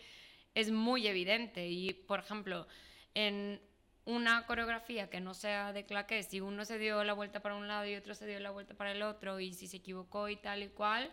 es 0.56 0.70
muy 0.70 1.06
evidente. 1.06 1.68
Y, 1.68 1.92
por 1.92 2.20
ejemplo, 2.20 2.66
en 3.14 3.60
una 4.06 4.46
coreografía 4.46 5.10
que 5.10 5.20
no 5.20 5.34
sea 5.34 5.74
de 5.74 5.84
claqué, 5.84 6.22
si 6.22 6.40
uno 6.40 6.64
se 6.64 6.78
dio 6.78 7.04
la 7.04 7.12
vuelta 7.12 7.40
para 7.40 7.56
un 7.56 7.68
lado 7.68 7.86
y 7.86 7.94
otro 7.94 8.14
se 8.14 8.26
dio 8.26 8.40
la 8.40 8.50
vuelta 8.50 8.74
para 8.74 8.92
el 8.92 9.02
otro, 9.02 9.38
y 9.38 9.52
si 9.52 9.66
se 9.66 9.76
equivocó 9.76 10.30
y 10.30 10.36
tal 10.36 10.62
y 10.62 10.68
cual, 10.68 11.12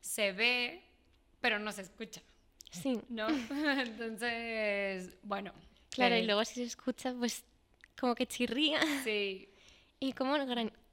se 0.00 0.32
ve, 0.32 0.82
pero 1.40 1.58
no 1.58 1.72
se 1.72 1.80
escucha. 1.80 2.20
Sí. 2.70 3.00
¿No? 3.08 3.26
Entonces, 3.78 5.16
bueno. 5.22 5.54
Claro, 5.88 6.16
y 6.16 6.20
eh, 6.20 6.24
luego 6.24 6.44
si 6.44 6.56
se 6.56 6.64
escucha, 6.64 7.14
pues 7.14 7.42
como 7.98 8.14
que 8.14 8.26
chirría. 8.26 8.80
Sí. 9.02 9.48
¿Y 9.98 10.12
cómo, 10.12 10.36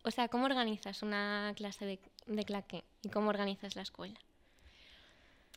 o 0.03 0.11
sea, 0.11 0.29
cómo 0.29 0.45
organizas 0.45 1.01
una 1.03 1.51
clase 1.57 1.85
de, 1.85 1.99
de 2.27 2.45
claqué? 2.45 2.85
¿Y 3.03 3.09
cómo 3.09 3.29
organizas 3.29 3.75
la 3.75 3.81
escuela? 3.81 4.17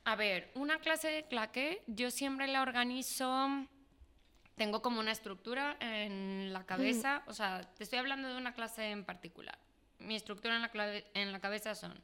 A 0.04 0.16
ver, 0.16 0.50
una 0.54 0.78
clase 0.80 1.08
de 1.08 1.24
claque 1.24 1.82
yo 1.86 2.10
siempre 2.10 2.46
la 2.46 2.60
organizo, 2.60 3.66
tengo 4.54 4.82
como 4.82 5.00
una 5.00 5.12
estructura 5.12 5.78
en 5.80 6.52
la 6.52 6.66
cabeza, 6.66 7.22
o 7.26 7.32
sea, 7.32 7.62
te 7.62 7.84
estoy 7.84 7.98
hablando 7.98 8.28
de 8.28 8.36
una 8.36 8.52
clase 8.52 8.90
en 8.90 9.04
particular. 9.04 9.58
Mi 9.98 10.14
estructura 10.14 10.56
en 10.56 10.62
la, 10.62 11.02
en 11.14 11.32
la 11.32 11.40
cabeza 11.40 11.74
son, 11.74 11.98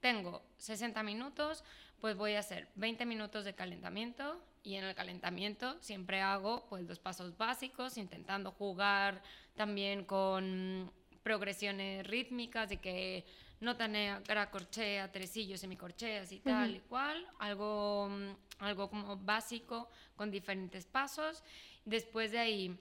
tengo 0.00 0.42
60 0.56 1.02
minutos, 1.02 1.62
pues 2.00 2.16
voy 2.16 2.34
a 2.34 2.38
hacer 2.38 2.68
20 2.76 3.04
minutos 3.04 3.44
de 3.44 3.54
calentamiento 3.54 4.42
y 4.62 4.76
en 4.76 4.84
el 4.84 4.94
calentamiento 4.94 5.76
siempre 5.82 6.22
hago 6.22 6.66
pues 6.70 6.88
dos 6.88 6.98
pasos 6.98 7.36
básicos, 7.36 7.98
intentando 7.98 8.50
jugar 8.50 9.22
también 9.56 10.06
con 10.06 10.90
progresiones 11.22 12.06
rítmicas 12.06 12.70
de 12.70 12.78
que 12.78 13.26
nota 13.60 14.50
corchea, 14.50 15.12
tresillos, 15.12 15.60
semicorcheas 15.60 16.32
y 16.32 16.40
tal 16.40 16.76
y 16.76 16.80
cual, 16.80 17.26
algo, 17.38 18.08
mm, 18.08 18.36
algo 18.60 18.88
como 18.88 19.16
básico 19.16 19.88
con 20.16 20.30
diferentes 20.30 20.86
pasos. 20.86 21.42
Después 21.84 22.32
de 22.32 22.38
ahí 22.38 22.78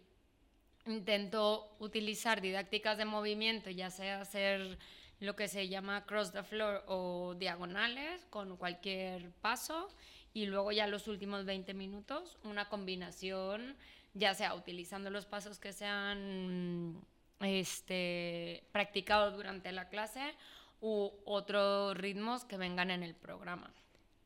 intento 0.86 1.76
utilizar 1.80 2.42
didácticas 2.42 2.98
de 2.98 3.06
movimiento, 3.06 3.70
ya 3.70 3.90
sea 3.92 4.22
hacer 4.22 4.80
lo 5.20 5.36
que 5.36 5.48
se 5.48 5.68
llama 5.68 6.06
cross 6.06 6.32
the 6.32 6.44
floor 6.44 6.84
o 6.88 7.36
diagonales 7.38 8.26
con 8.30 8.56
cualquier 8.56 9.32
paso 9.42 9.90
y 10.34 10.46
luego 10.46 10.72
ya 10.72 10.88
los 10.88 11.08
últimos 11.08 11.46
20 11.46 11.74
minutos 11.74 12.38
una 12.44 12.70
combinación 12.70 13.76
ya 14.14 14.34
sea 14.34 14.56
utilizando 14.56 15.10
los 15.10 15.26
pasos 15.26 15.60
que 15.60 15.74
se 15.74 15.86
han 15.86 17.02
este, 17.42 18.64
practicado 18.72 19.32
durante 19.32 19.72
la 19.72 19.90
clase 19.90 20.34
u 20.82 21.12
otros 21.26 21.96
ritmos 21.98 22.46
que 22.46 22.58
vengan 22.58 22.92
en 22.92 23.04
el 23.04 23.16
programa. 23.16 23.72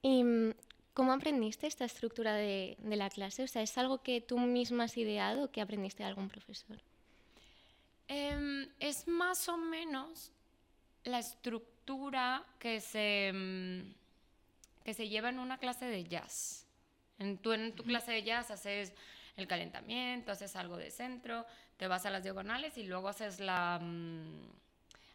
¿Y 0.02 0.24
mm, 0.24 0.54
cómo 0.94 1.14
aprendiste 1.14 1.68
esta 1.68 1.86
estructura 1.86 2.34
de, 2.36 2.78
de 2.80 2.96
la 2.96 3.10
clase? 3.10 3.44
O 3.44 3.48
sea, 3.48 3.62
¿es 3.62 3.78
algo 3.78 4.04
que 4.04 4.22
tú 4.22 4.38
misma 4.40 4.86
has 4.86 4.98
ideado 4.98 5.46
o 5.46 5.52
que 5.52 5.62
aprendiste 5.62 6.04
de 6.04 6.10
algún 6.10 6.30
profesor? 6.30 6.80
Eh, 8.08 8.68
es 8.80 9.08
más 9.08 9.48
o 9.50 9.58
menos 9.58 10.32
la 11.04 11.20
estructura 11.20 12.46
que 12.60 12.82
se, 12.82 13.32
mm, 13.34 13.94
que 14.84 14.94
se 14.94 15.10
lleva 15.10 15.30
en 15.30 15.40
una 15.40 15.58
clase 15.58 15.86
de 15.86 16.04
jazz. 16.04 16.68
En 17.20 17.38
tu, 17.38 17.54
en 17.54 17.74
tu 17.74 17.84
clase 17.84 18.12
de 18.12 18.24
jazz 18.24 18.52
haces 18.52 18.94
el 19.36 19.48
calentamiento, 19.48 20.32
haces 20.32 20.56
algo 20.56 20.78
de 20.78 20.92
centro, 20.92 21.46
te 21.78 21.88
vas 21.88 22.06
a 22.06 22.10
las 22.10 22.24
diagonales 22.24 22.78
y 22.78 22.84
luego 22.84 23.10
haces 23.10 23.40
la... 23.40 23.80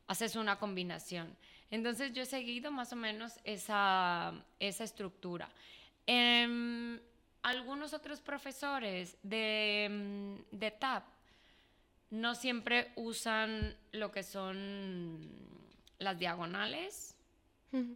Haces 0.09 0.35
una 0.37 0.59
combinación. 0.59 1.37
Entonces 1.71 2.13
yo 2.13 2.23
he 2.23 2.27
seguido 2.27 2.73
más 2.73 2.93
o 2.93 2.97
menos 2.97 3.39
esa, 3.45 4.33
esa 4.59 4.85
estructura. 4.85 5.49
Em, 6.07 6.99
algunos 7.43 7.93
otros 7.93 8.21
profesores 8.21 9.17
de, 9.23 9.89
mm, 9.91 10.57
de 10.57 10.71
TAP 10.73 11.05
no 12.11 12.35
siempre 12.35 12.93
usan 12.97 13.77
lo 13.93 14.11
que 14.11 14.23
son 14.23 15.29
las 15.99 16.19
diagonales, 16.19 17.15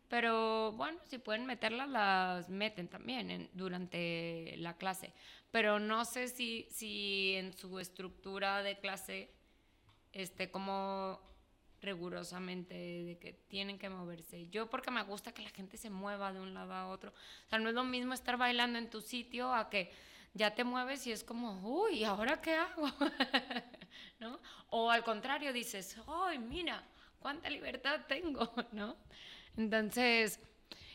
pero 0.09 0.73
bueno, 0.73 0.99
si 1.07 1.17
pueden 1.17 1.47
meterlas, 1.47 1.89
las 1.89 2.51
meten 2.51 2.89
también 2.89 3.49
durante 3.55 4.55
la 4.59 4.77
clase. 4.77 5.15
Pero 5.51 5.79
no 5.79 6.05
sé 6.05 6.29
si, 6.29 6.67
si 6.71 7.35
en 7.37 7.55
su 7.55 7.79
estructura 7.79 8.63
de 8.63 8.79
clase 8.79 9.31
esté 10.13 10.51
como 10.51 11.19
rigurosamente 11.83 12.75
de 12.75 13.19
que 13.19 13.33
tienen 13.49 13.79
que 13.79 13.91
moverse. 13.91 14.49
Yo 14.49 14.71
porque 14.71 14.91
me 14.91 15.03
gusta 15.03 15.33
que 15.33 15.43
la 15.43 15.51
gente 15.51 15.77
se 15.77 15.91
mueva 15.91 16.33
de 16.33 16.41
un 16.41 16.55
lado 16.55 16.73
a 16.73 16.89
otro. 16.89 17.11
O 17.11 17.49
sea, 17.49 17.59
no 17.59 17.69
es 17.69 17.75
lo 17.75 17.85
mismo 17.85 18.15
estar 18.15 18.37
bailando 18.37 18.79
en 18.79 18.89
tu 18.89 19.01
sitio 19.01 19.53
a 19.53 19.69
que 19.69 19.91
ya 20.33 20.55
te 20.55 20.65
mueves 20.65 21.07
y 21.07 21.13
es 21.13 21.25
como, 21.25 21.61
uy, 21.63 22.05
¿ahora 22.05 22.41
qué 22.41 22.55
hago? 22.55 22.87
¿No? 24.21 24.41
O 24.71 24.91
al 24.91 25.03
contrario, 25.03 25.53
dices, 25.53 25.97
¡ay, 26.07 26.39
mira, 26.39 26.83
cuánta 27.19 27.51
libertad 27.51 28.01
tengo! 28.07 28.51
¿No? 28.73 28.97
Entonces, 29.57 30.41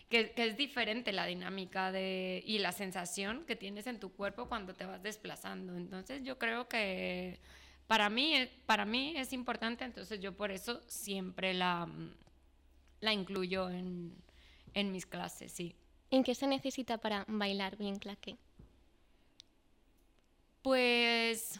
que, 0.09 0.31
que, 0.31 0.47
es 0.47 0.57
diferente 0.57 1.11
la 1.11 1.25
dinámica 1.25 1.91
de, 1.91 2.41
y 2.45 2.59
la 2.59 2.71
sensación 2.71 3.45
que 3.45 3.57
tienes 3.57 3.87
en 3.87 3.99
tu 3.99 4.13
cuerpo 4.13 4.47
cuando 4.47 4.73
te 4.73 4.85
vas 4.85 5.03
desplazando. 5.03 5.75
Entonces, 5.75 6.23
yo 6.23 6.39
creo 6.39 6.67
que 6.69 7.39
para 7.87 8.09
mí, 8.09 8.49
para 8.65 8.85
mí 8.85 9.13
es 9.15 9.33
importante, 9.33 9.85
entonces 9.85 10.19
yo 10.19 10.35
por 10.35 10.51
eso 10.51 10.81
siempre 10.87 11.53
la, 11.53 11.87
la 12.99 13.13
incluyo 13.13 13.69
en, 13.69 14.15
en 14.73 14.91
mis 14.91 15.05
clases, 15.05 15.51
sí. 15.51 15.75
¿En 16.11 16.23
qué 16.23 16.35
se 16.35 16.47
necesita 16.47 16.97
para 16.97 17.25
bailar 17.27 17.77
bien 17.77 17.97
claque? 17.97 18.37
Pues 20.61 21.59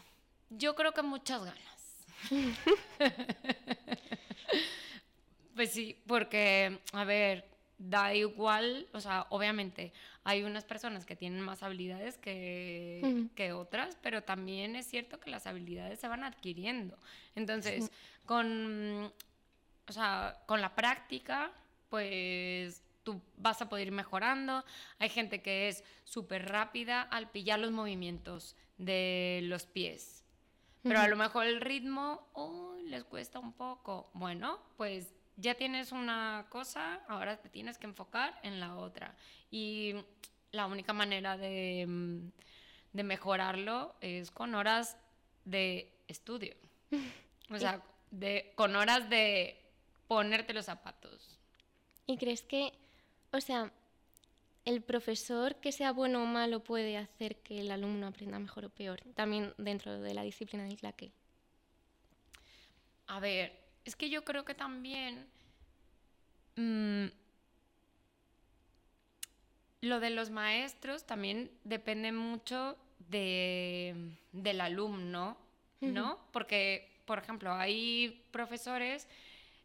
yo 0.50 0.74
creo 0.74 0.92
que 0.92 1.02
muchas 1.02 1.44
ganas. 1.44 2.28
pues 5.54 5.72
sí, 5.72 6.00
porque, 6.06 6.78
a 6.92 7.04
ver, 7.04 7.48
da 7.78 8.14
igual, 8.14 8.88
o 8.92 9.00
sea, 9.00 9.26
obviamente 9.30 9.92
hay 10.24 10.42
unas 10.42 10.64
personas 10.64 11.06
que 11.06 11.16
tienen 11.16 11.40
más 11.40 11.62
habilidades 11.62 12.18
que, 12.18 13.28
que 13.34 13.52
otras, 13.52 13.96
pero 14.02 14.22
también 14.22 14.76
es 14.76 14.86
cierto 14.86 15.20
que 15.20 15.30
las 15.30 15.46
habilidades 15.46 16.00
se 16.00 16.08
van 16.08 16.24
adquiriendo. 16.24 16.98
Entonces, 17.34 17.90
con, 18.26 19.12
o 19.86 19.92
sea, 19.92 20.42
con 20.46 20.60
la 20.60 20.74
práctica, 20.74 21.52
pues 21.88 22.82
tú 23.04 23.22
vas 23.36 23.62
a 23.62 23.68
poder 23.68 23.86
ir 23.86 23.92
mejorando. 23.92 24.64
Hay 24.98 25.08
gente 25.08 25.40
que 25.40 25.68
es 25.68 25.84
súper 26.04 26.48
rápida 26.48 27.02
al 27.02 27.30
pillar 27.30 27.58
los 27.58 27.70
movimientos 27.70 28.56
de 28.76 29.40
los 29.44 29.66
pies. 29.66 30.24
Pero 30.82 31.00
a 31.00 31.08
lo 31.08 31.16
mejor 31.16 31.46
el 31.46 31.60
ritmo 31.60 32.28
les 32.84 33.04
cuesta 33.04 33.38
un 33.38 33.52
poco. 33.52 34.10
Bueno, 34.14 34.58
pues 34.76 35.14
ya 35.38 35.54
tienes 35.54 35.92
una 35.92 36.46
cosa, 36.50 37.00
ahora 37.08 37.36
te 37.40 37.48
tienes 37.48 37.78
que 37.78 37.86
enfocar 37.86 38.38
en 38.42 38.58
la 38.60 38.76
otra. 38.76 39.14
Y 39.50 39.94
la 40.50 40.66
única 40.66 40.92
manera 40.92 41.36
de, 41.36 41.86
mm, 41.86 42.30
de 42.92 43.02
mejorarlo 43.04 43.94
es 44.00 44.30
con 44.30 44.54
horas 44.54 44.96
de 45.44 45.92
estudio. 46.08 46.54
O 47.50 47.58
sea, 47.58 47.82
de, 48.10 48.52
con 48.56 48.76
horas 48.76 49.08
de 49.08 49.56
ponerte 50.06 50.52
los 50.52 50.66
zapatos. 50.66 51.38
¿Y 52.06 52.18
crees 52.18 52.42
que, 52.42 52.72
o 53.32 53.40
sea, 53.40 53.72
el 54.64 54.82
profesor 54.82 55.56
que 55.56 55.72
sea 55.72 55.92
bueno 55.92 56.22
o 56.22 56.26
malo 56.26 56.62
puede 56.62 56.98
hacer 56.98 57.36
que 57.36 57.60
el 57.60 57.70
alumno 57.70 58.06
aprenda 58.06 58.38
mejor 58.38 58.66
o 58.66 58.70
peor, 58.70 59.00
también 59.14 59.54
dentro 59.56 59.98
de 59.98 60.12
la 60.12 60.22
disciplina 60.22 60.64
del 60.64 60.76
claque? 60.76 61.12
A 63.06 63.20
ver, 63.20 63.67
es 63.88 63.96
que 63.96 64.10
yo 64.10 64.22
creo 64.22 64.44
que 64.44 64.54
también 64.54 65.26
mm, 66.56 67.06
lo 69.80 69.98
de 69.98 70.10
los 70.10 70.28
maestros 70.28 71.06
también 71.06 71.50
depende 71.64 72.12
mucho 72.12 72.76
de, 72.98 74.14
del 74.32 74.60
alumno, 74.60 75.38
¿no? 75.80 76.18
Porque, 76.32 77.00
por 77.06 77.18
ejemplo, 77.18 77.54
hay 77.54 78.22
profesores 78.30 79.08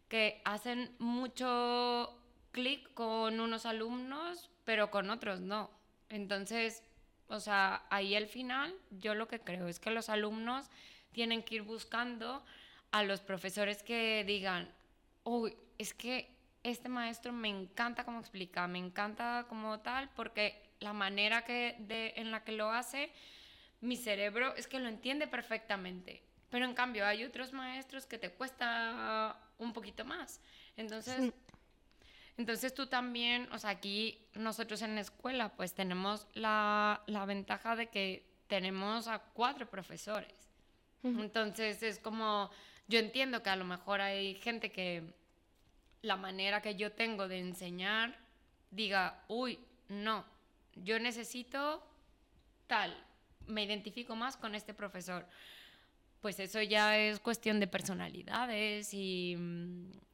que 0.08 0.42
hacen 0.46 0.96
mucho 1.00 2.18
clic 2.54 2.94
con 2.94 3.42
unos 3.42 3.66
alumnos, 3.66 4.50
pero 4.64 4.90
con 4.90 5.10
otros 5.10 5.42
no. 5.42 5.70
Entonces, 6.08 6.82
o 7.28 7.42
sea, 7.42 7.86
ahí 7.90 8.16
al 8.16 8.28
final 8.28 8.74
yo 8.92 9.16
lo 9.16 9.28
que 9.28 9.42
creo 9.42 9.68
es 9.68 9.82
que 9.82 9.92
los 9.92 10.08
alumnos 10.08 10.70
tienen 11.12 11.44
que 11.44 11.56
ir 11.56 11.64
buscando 11.64 12.46
a 12.94 13.02
los 13.02 13.22
profesores 13.22 13.82
que 13.82 14.24
digan, 14.24 14.70
uy, 15.24 15.58
es 15.80 15.96
que 15.96 16.30
este 16.62 16.90
maestro 16.90 17.34
me 17.34 17.50
encanta 17.50 18.06
cómo 18.06 18.20
explica, 18.20 18.68
me 18.68 18.78
encanta 18.78 19.48
como 19.50 19.80
tal, 19.80 20.12
porque 20.16 20.62
la 20.80 20.94
manera 20.94 21.44
que 21.44 21.76
de, 21.80 22.14
en 22.18 22.30
la 22.30 22.44
que 22.44 22.52
lo 22.52 22.70
hace, 22.70 23.12
mi 23.82 23.98
cerebro 23.98 24.56
es 24.56 24.68
que 24.68 24.80
lo 24.80 24.88
entiende 24.88 25.26
perfectamente. 25.26 26.22
Pero 26.52 26.66
en 26.66 26.76
cambio 26.76 27.08
hay 27.08 27.24
otros 27.24 27.52
maestros 27.52 28.06
que 28.06 28.20
te 28.20 28.30
cuesta 28.30 29.38
un 29.58 29.74
poquito 29.74 30.06
más. 30.06 30.40
Entonces, 30.78 31.34
entonces 32.38 32.76
tú 32.76 32.86
también, 32.86 33.52
o 33.52 33.58
sea, 33.58 33.72
aquí 33.72 34.20
nosotros 34.36 34.84
en 34.84 34.94
la 34.94 35.02
escuela 35.02 35.50
pues 35.50 35.74
tenemos 35.74 36.28
la, 36.36 37.02
la 37.08 37.26
ventaja 37.26 37.76
de 37.76 37.88
que 37.88 38.24
tenemos 38.48 39.08
a 39.08 39.18
cuatro 39.18 39.68
profesores. 39.68 40.52
Entonces 41.02 41.84
es 41.84 42.00
como 42.00 42.50
yo 42.88 43.00
entiendo 43.00 43.44
que 43.44 43.50
a 43.50 43.56
lo 43.56 43.66
mejor 43.66 44.02
hay 44.02 44.36
gente 44.36 44.72
que 44.72 45.14
la 46.02 46.18
manera 46.18 46.62
que 46.62 46.76
yo 46.76 46.92
tengo 46.92 47.28
de 47.28 47.40
enseñar 47.40 48.18
diga, 48.72 49.24
uy, 49.28 49.60
no, 49.88 50.26
yo 50.76 51.00
necesito 51.00 51.84
tal, 52.68 52.96
me 53.48 53.64
identifico 53.64 54.16
más 54.16 54.38
con 54.38 54.56
este 54.56 54.74
profesor. 54.74 55.26
Pues 56.22 56.40
eso 56.40 56.62
ya 56.62 56.98
es 56.98 57.20
cuestión 57.20 57.60
de 57.60 57.68
personalidades 57.68 58.94
y, 58.94 59.36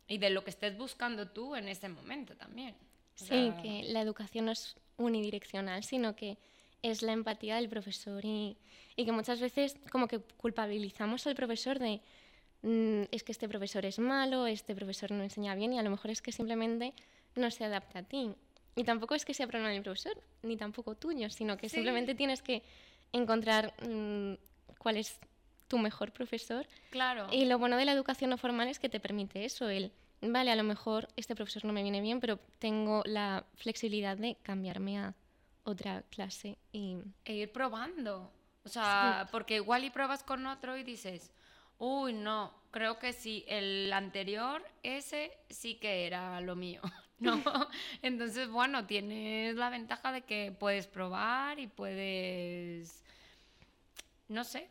de 0.08 0.30
lo 0.30 0.44
que 0.44 0.50
estés 0.50 0.78
buscando 0.78 1.30
tú 1.30 1.56
en 1.56 1.68
este 1.68 1.88
momento 1.90 2.36
también. 2.36 2.76
sí, 3.16 3.54
que 3.62 3.84
la 3.90 4.02
educación 4.02 4.46
no 4.46 4.52
es 4.52 4.76
unidireccional, 4.98 5.84
sino 5.84 6.16
que 6.16 6.38
es 6.82 7.02
la 7.02 7.14
empatía 7.14 7.56
del 7.56 7.70
profesor 7.70 8.24
y, 8.26 8.58
y 8.96 9.06
que 9.06 9.12
muchas 9.12 9.40
veces 9.40 9.78
como 9.92 10.08
que 10.08 10.20
culpabilizamos 10.20 11.28
al 11.28 11.36
profesor 11.36 11.78
de 11.80 12.02
Mm, 12.62 13.04
es 13.12 13.24
que 13.24 13.32
este 13.32 13.48
profesor 13.48 13.86
es 13.86 14.00
malo, 14.00 14.48
este 14.48 14.76
profesor 14.76 15.12
no 15.12 15.24
enseña 15.24 15.56
bien 15.56 15.74
y 15.74 15.80
a 15.80 15.84
lo 15.84 15.90
mejor 15.90 16.12
es 16.12 16.22
que 16.22 16.32
simplemente 16.32 16.94
no 17.36 17.50
se 17.52 17.64
adapta 17.64 18.00
a 18.00 18.04
ti. 18.04 18.32
Y 18.76 18.84
tampoco 18.84 19.16
es 19.16 19.26
que 19.26 19.34
sea 19.34 19.48
problema 19.48 19.72
del 19.72 19.84
profesor, 19.84 20.22
ni 20.44 20.58
tampoco 20.58 20.96
tuyo, 20.96 21.30
sino 21.30 21.58
que 21.58 21.70
simplemente 21.70 22.16
tienes 22.16 22.42
que 22.42 22.64
encontrar 23.12 23.74
mm, 23.88 24.34
cuál 24.78 24.98
es 24.98 25.20
tu 25.68 25.78
mejor 25.78 26.12
profesor. 26.12 26.68
Claro. 26.90 27.28
Y 27.32 27.46
lo 27.46 27.58
bueno 27.60 27.78
de 27.78 27.86
la 27.86 27.94
educación 27.94 28.30
no 28.30 28.38
formal 28.38 28.68
es 28.68 28.80
que 28.80 28.90
te 28.90 29.00
permite 29.00 29.46
eso, 29.46 29.70
el, 29.70 29.92
vale, 30.22 30.52
a 30.52 30.56
lo 30.56 30.64
mejor 30.64 31.08
este 31.16 31.36
profesor 31.36 31.66
no 31.66 31.74
me 31.74 31.84
viene 31.84 32.02
bien, 32.02 32.20
pero 32.20 32.40
tengo 32.58 33.04
la 33.06 33.46
flexibilidad 33.56 34.18
de 34.18 34.36
cambiarme 34.44 35.00
a 35.00 35.16
otra 35.64 36.04
clase 36.10 36.58
y... 36.72 36.98
E 37.26 37.34
ir 37.34 37.52
probando. 37.52 38.32
O 38.64 38.70
sea, 38.70 39.28
porque 39.32 39.56
igual 39.56 39.84
y 39.84 39.90
pruebas 39.90 40.24
con 40.24 40.46
otro 40.46 40.78
y 40.78 40.84
dices, 40.84 41.32
Uy, 41.80 42.12
no, 42.12 42.54
creo 42.72 43.00
que 43.00 43.14
sí, 43.14 43.46
el 43.48 43.92
anterior, 43.94 44.62
ese 44.84 45.32
sí 45.50 45.76
que 45.76 46.06
era 46.06 46.42
lo 46.42 46.56
mío, 46.56 46.82
¿no? 47.20 47.42
Entonces, 48.02 48.50
bueno, 48.50 48.86
tienes 48.86 49.56
la 49.56 49.70
ventaja 49.70 50.12
de 50.12 50.22
que 50.24 50.52
puedes 50.52 50.88
probar 50.88 51.58
y 51.60 51.68
puedes, 51.68 53.04
no 54.28 54.44
sé, 54.44 54.68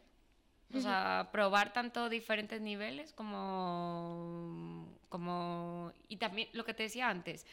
o 0.75 0.81
sea, 0.81 1.31
probar 1.33 1.73
tanto 1.73 2.11
diferentes 2.11 2.61
niveles 2.61 3.15
como, 3.15 4.87
como, 5.09 5.93
y 6.09 6.19
también 6.19 6.51
lo 6.53 6.67
que 6.67 6.75
te 6.75 6.83
decía 6.83 7.09
antes, 7.09 7.47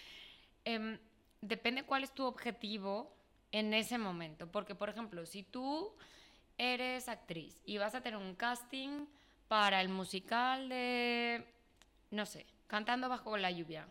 em, 0.65 0.99
depende 1.39 1.83
cuál 1.83 2.03
es 2.03 2.11
tu 2.11 2.25
objetivo 2.25 3.15
en 3.53 3.73
ese 3.73 3.97
momento, 3.97 4.51
porque, 4.51 4.75
por 4.75 4.89
ejemplo, 4.89 5.25
si 5.25 5.43
tú 5.43 5.95
eres 6.57 7.07
actriz 7.07 7.61
y 7.65 7.77
vas 7.77 7.95
a 7.95 8.01
tener 8.01 8.19
un 8.19 8.35
casting, 8.35 9.05
para 9.47 9.81
el 9.81 9.89
musical 9.89 10.69
de, 10.69 11.45
no 12.11 12.25
sé, 12.25 12.45
Cantando 12.67 13.09
bajo 13.09 13.37
la 13.37 13.51
lluvia. 13.51 13.87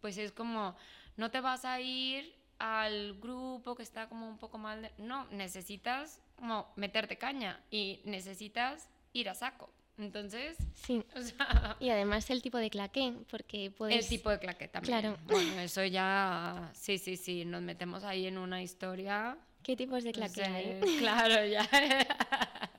Pues 0.00 0.18
es 0.18 0.32
como, 0.32 0.74
no 1.16 1.30
te 1.30 1.40
vas 1.40 1.64
a 1.64 1.80
ir 1.80 2.34
al 2.58 3.14
grupo 3.20 3.74
que 3.74 3.82
está 3.82 4.08
como 4.08 4.28
un 4.28 4.38
poco 4.38 4.58
mal. 4.58 4.90
No, 4.98 5.26
necesitas 5.30 6.20
como 6.36 6.72
meterte 6.76 7.18
caña 7.18 7.60
y 7.70 8.00
necesitas 8.04 8.88
ir 9.12 9.28
a 9.28 9.34
saco. 9.34 9.70
Entonces, 9.96 10.56
sí. 10.74 11.04
y 11.78 11.90
además 11.90 12.28
el 12.30 12.42
tipo 12.42 12.58
de 12.58 12.68
claqué, 12.70 13.14
porque 13.30 13.70
puedes... 13.70 13.96
El 13.96 14.08
tipo 14.08 14.30
de 14.30 14.40
claqué 14.40 14.66
también. 14.66 15.00
Claro. 15.00 15.18
Bueno, 15.26 15.60
eso 15.60 15.84
ya, 15.84 16.70
sí, 16.74 16.98
sí, 16.98 17.16
sí, 17.16 17.44
nos 17.44 17.62
metemos 17.62 18.02
ahí 18.02 18.26
en 18.26 18.38
una 18.38 18.60
historia. 18.62 19.38
¿Qué 19.62 19.76
tipos 19.76 20.02
de 20.02 20.12
claqué 20.12 20.42
hay? 20.42 20.80
Claro, 20.98 21.46
ya. 21.46 21.68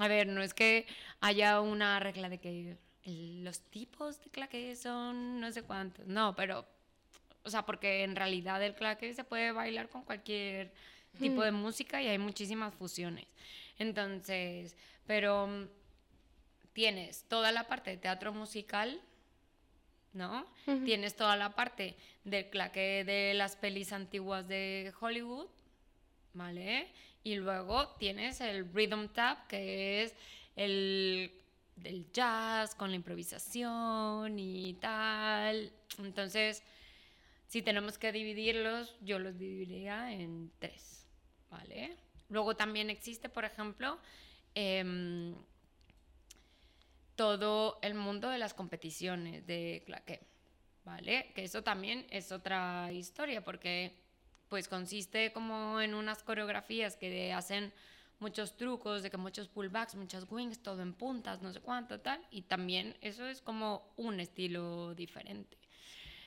a 0.00 0.08
ver, 0.08 0.26
no 0.26 0.42
es 0.42 0.54
que 0.54 0.86
haya 1.20 1.60
una 1.60 2.00
regla 2.00 2.28
de 2.28 2.38
que 2.38 2.76
los 3.04 3.60
tipos 3.60 4.22
de 4.22 4.30
claqué 4.30 4.76
son 4.76 5.40
no 5.40 5.50
sé 5.50 5.62
cuántos, 5.62 6.06
no, 6.06 6.34
pero, 6.36 6.66
o 7.44 7.50
sea, 7.50 7.64
porque 7.64 8.04
en 8.04 8.16
realidad 8.16 8.62
el 8.62 8.74
claqué 8.74 9.14
se 9.14 9.24
puede 9.24 9.52
bailar 9.52 9.88
con 9.88 10.02
cualquier 10.02 10.72
tipo 11.18 11.42
de 11.42 11.52
música 11.52 12.02
y 12.02 12.06
hay 12.06 12.18
muchísimas 12.18 12.74
fusiones. 12.74 13.26
Entonces, 13.78 14.76
pero 15.06 15.46
mm, 15.46 15.64
tienes 16.72 17.24
toda 17.24 17.50
la 17.50 17.66
parte 17.66 17.90
de 17.90 17.96
teatro 17.96 18.32
musical, 18.32 19.00
¿no? 20.12 20.46
Tienes 20.84 21.16
toda 21.16 21.36
la 21.36 21.54
parte 21.54 21.96
del 22.24 22.50
claque 22.50 23.04
de 23.04 23.34
las 23.34 23.56
pelis 23.56 23.92
antiguas 23.92 24.46
de 24.48 24.92
Hollywood, 25.00 25.48
¿vale? 26.34 26.92
Y 27.28 27.36
luego 27.36 27.88
tienes 27.98 28.40
el 28.40 28.72
rhythm 28.72 29.08
tap, 29.08 29.48
que 29.48 30.02
es 30.02 30.14
el 30.56 31.30
del 31.76 32.10
jazz 32.10 32.74
con 32.74 32.88
la 32.88 32.96
improvisación 32.96 34.38
y 34.38 34.72
tal. 34.80 35.70
Entonces, 35.98 36.62
si 37.46 37.60
tenemos 37.60 37.98
que 37.98 38.12
dividirlos, 38.12 38.96
yo 39.02 39.18
los 39.18 39.36
dividiría 39.36 40.10
en 40.10 40.50
tres, 40.58 41.06
¿vale? 41.50 41.98
Luego 42.30 42.56
también 42.56 42.88
existe, 42.88 43.28
por 43.28 43.44
ejemplo, 43.44 43.98
em, 44.54 45.34
todo 47.14 47.78
el 47.82 47.92
mundo 47.92 48.30
de 48.30 48.38
las 48.38 48.54
competiciones 48.54 49.46
de 49.46 49.82
claqué, 49.84 50.20
¿vale? 50.82 51.30
Que 51.34 51.44
eso 51.44 51.62
también 51.62 52.06
es 52.08 52.32
otra 52.32 52.90
historia, 52.90 53.44
porque 53.44 54.07
pues 54.48 54.68
consiste 54.68 55.32
como 55.32 55.80
en 55.80 55.94
unas 55.94 56.22
coreografías 56.22 56.96
que 56.96 57.32
hacen 57.32 57.72
muchos 58.20 58.56
trucos, 58.56 59.02
de 59.02 59.10
que 59.10 59.16
muchos 59.16 59.48
pullbacks, 59.48 59.94
muchas 59.94 60.26
wings, 60.30 60.62
todo 60.62 60.82
en 60.82 60.92
puntas, 60.92 61.42
no 61.42 61.52
sé 61.52 61.60
cuánto, 61.60 62.00
tal, 62.00 62.20
y 62.30 62.42
también 62.42 62.96
eso 63.00 63.26
es 63.26 63.40
como 63.40 63.92
un 63.96 64.20
estilo 64.20 64.94
diferente. 64.94 65.56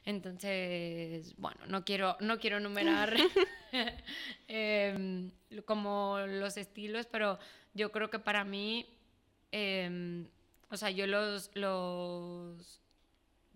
Entonces, 0.06 1.36
bueno, 1.38 1.60
no 1.68 1.86
quiero, 1.86 2.18
no 2.22 2.40
quiero 2.40 2.58
enumerar 2.58 3.14
em, 4.48 5.32
como 5.66 6.20
los 6.28 6.58
estilos, 6.58 7.06
pero 7.06 7.38
yo 7.74 7.92
creo 7.92 8.10
que 8.10 8.20
para 8.20 8.44
mí, 8.44 8.86
em, 9.52 10.28
o 10.70 10.78
sea, 10.78 10.90
yo 10.90 11.06
los, 11.08 11.52
los 11.54 12.82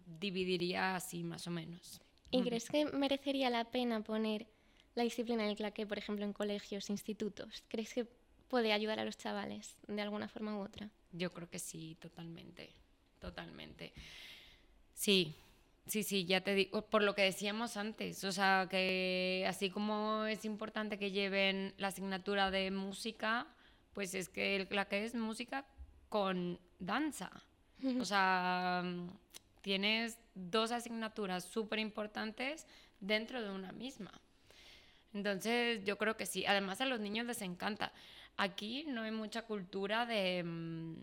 dividiría 0.06 0.96
así 0.96 1.24
más 1.24 1.48
o 1.48 1.52
menos. 1.52 2.02
¿Y 2.32 2.44
crees 2.44 2.70
que 2.70 2.86
merecería 2.86 3.50
la 3.50 3.66
pena 3.66 4.02
poner 4.02 4.48
la 4.96 5.04
disciplina 5.04 5.44
del 5.44 5.56
claqué, 5.56 5.86
por 5.86 5.98
ejemplo, 5.98 6.26
en 6.26 6.34
colegios, 6.34 6.90
institutos? 6.90 7.64
¿Crees 7.68 7.94
que 7.94 8.06
puede 8.48 8.74
ayudar 8.74 9.00
a 9.00 9.06
los 9.06 9.18
chavales 9.18 9.76
de 9.88 10.02
alguna 10.02 10.28
forma 10.28 10.58
u 10.58 10.62
otra? 10.62 10.90
Yo 11.12 11.32
creo 11.32 11.50
que 11.50 11.60
sí, 11.60 11.98
totalmente, 12.00 12.72
totalmente. 13.20 13.94
Sí, 14.94 15.36
Sí, 15.88 16.02
sí, 16.02 16.26
ya 16.26 16.42
te 16.42 16.56
digo, 16.56 16.82
por 16.82 17.04
lo 17.04 17.14
que 17.14 17.22
decíamos 17.22 17.78
antes, 17.78 18.24
o 18.24 18.32
sea, 18.32 18.68
que 18.70 19.46
así 19.48 19.70
como 19.70 20.26
es 20.26 20.44
importante 20.44 20.98
que 20.98 21.12
lleven 21.12 21.76
la 21.78 21.90
asignatura 21.90 22.50
de 22.50 22.72
música, 22.72 23.46
pues 23.94 24.16
es 24.16 24.28
que 24.28 24.68
la 24.72 24.86
que 24.86 25.06
es 25.06 25.14
música 25.14 25.64
con 26.10 26.60
danza. 26.80 27.30
O 28.00 28.06
sea, 28.06 28.84
tienes 29.62 30.18
dos 30.34 30.72
asignaturas 30.72 31.44
súper 31.44 31.78
importantes 31.78 32.66
dentro 33.00 33.44
de 33.44 33.52
una 33.52 33.72
misma. 33.72 34.12
Entonces, 35.16 35.84
yo 35.86 35.98
creo 35.98 36.18
que 36.18 36.26
sí. 36.26 36.46
Además, 36.46 36.82
a 36.82 36.86
los 36.86 37.00
niños 37.00 37.26
les 37.26 37.42
encanta. 37.42 37.94
Aquí 38.36 38.84
no 38.88 39.04
hay 39.04 39.12
mucha 39.12 39.44
cultura 39.44 40.06
de, 40.06 40.44
mm, 40.44 40.96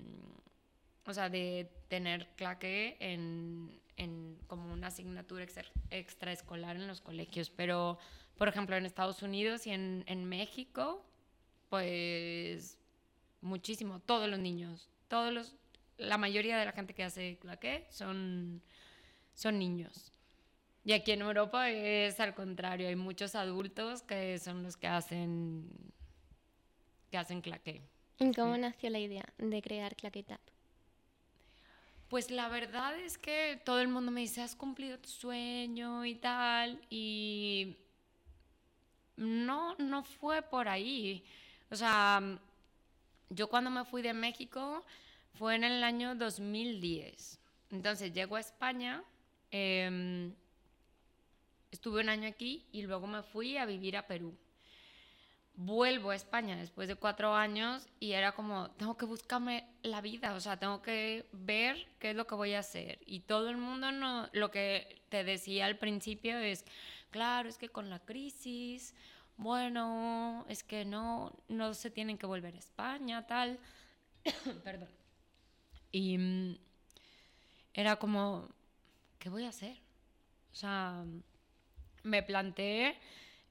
o 1.06 1.14
sea, 1.14 1.30
de 1.30 1.70
tener 1.88 2.28
claque 2.36 2.98
en, 3.00 3.80
en 3.96 4.38
como 4.46 4.70
una 4.70 4.88
asignatura 4.88 5.46
extraescolar 5.90 6.76
en 6.76 6.86
los 6.86 7.00
colegios, 7.00 7.48
pero 7.48 7.98
por 8.36 8.48
ejemplo 8.48 8.76
en 8.76 8.84
Estados 8.84 9.22
Unidos 9.22 9.66
y 9.66 9.70
en, 9.70 10.04
en 10.06 10.26
México, 10.26 11.04
pues 11.70 12.78
muchísimo, 13.40 14.00
todos 14.00 14.28
los 14.28 14.38
niños, 14.38 14.90
todos 15.08 15.32
los, 15.32 15.54
la 15.96 16.18
mayoría 16.18 16.58
de 16.58 16.66
la 16.66 16.72
gente 16.72 16.94
que 16.94 17.04
hace 17.04 17.38
claqué 17.38 17.86
son, 17.88 18.62
son 19.34 19.58
niños. 19.58 20.11
Y 20.84 20.92
aquí 20.92 21.12
en 21.12 21.22
Europa 21.22 21.70
es 21.70 22.18
al 22.18 22.34
contrario, 22.34 22.88
hay 22.88 22.96
muchos 22.96 23.34
adultos 23.34 24.02
que 24.02 24.38
son 24.38 24.62
los 24.62 24.76
que 24.76 24.88
hacen 24.88 25.70
que 27.10 27.18
hacen 27.18 27.40
claqué. 27.40 27.82
¿Y 28.18 28.32
cómo 28.32 28.56
nació 28.56 28.88
la 28.90 28.98
idea 28.98 29.24
de 29.36 29.62
crear 29.62 29.94
Claquetap? 29.94 30.40
Pues 32.08 32.30
la 32.30 32.48
verdad 32.48 32.98
es 32.98 33.18
que 33.18 33.60
todo 33.64 33.80
el 33.80 33.88
mundo 33.88 34.10
me 34.10 34.22
dice, 34.22 34.42
has 34.42 34.56
cumplido 34.56 34.98
tu 34.98 35.08
sueño 35.08 36.04
y 36.04 36.14
tal, 36.14 36.80
y 36.90 37.76
no, 39.16 39.74
no 39.76 40.02
fue 40.04 40.42
por 40.42 40.68
ahí. 40.68 41.24
O 41.70 41.76
sea, 41.76 42.20
yo 43.30 43.48
cuando 43.48 43.70
me 43.70 43.84
fui 43.84 44.02
de 44.02 44.12
México 44.12 44.84
fue 45.34 45.54
en 45.54 45.64
el 45.64 45.82
año 45.84 46.14
2010. 46.14 47.38
Entonces 47.70 48.12
llego 48.12 48.36
a 48.36 48.40
España, 48.40 49.02
em, 49.50 50.34
estuve 51.72 52.02
un 52.02 52.08
año 52.08 52.28
aquí 52.28 52.68
y 52.70 52.82
luego 52.82 53.08
me 53.08 53.24
fui 53.24 53.56
a 53.56 53.66
vivir 53.66 53.96
a 53.96 54.06
Perú 54.06 54.38
vuelvo 55.54 56.10
a 56.10 56.16
España 56.16 56.56
después 56.56 56.88
de 56.88 56.96
cuatro 56.96 57.34
años 57.34 57.86
y 58.00 58.12
era 58.12 58.32
como, 58.32 58.70
tengo 58.72 58.96
que 58.96 59.04
buscarme 59.04 59.68
la 59.82 60.00
vida, 60.00 60.34
o 60.34 60.40
sea, 60.40 60.58
tengo 60.58 60.82
que 60.82 61.26
ver 61.32 61.88
qué 61.98 62.10
es 62.10 62.16
lo 62.16 62.26
que 62.26 62.34
voy 62.34 62.54
a 62.54 62.60
hacer. 62.60 63.00
Y 63.06 63.20
todo 63.20 63.50
el 63.50 63.58
mundo, 63.58 63.92
no, 63.92 64.28
lo 64.32 64.50
que 64.50 65.02
te 65.08 65.24
decía 65.24 65.66
al 65.66 65.78
principio 65.78 66.38
es, 66.38 66.64
claro, 67.10 67.48
es 67.48 67.58
que 67.58 67.68
con 67.68 67.90
la 67.90 68.00
crisis, 68.00 68.94
bueno, 69.36 70.46
es 70.48 70.62
que 70.62 70.84
no, 70.84 71.32
no 71.48 71.74
se 71.74 71.90
tienen 71.90 72.18
que 72.18 72.26
volver 72.26 72.54
a 72.54 72.58
España, 72.58 73.26
tal. 73.26 73.58
Perdón. 74.64 74.88
Y 75.90 76.16
mm, 76.16 76.58
era 77.74 77.96
como, 77.96 78.48
¿qué 79.18 79.28
voy 79.28 79.44
a 79.44 79.50
hacer? 79.50 79.76
O 80.52 80.54
sea, 80.54 81.04
me 82.02 82.22
planteé... 82.22 82.96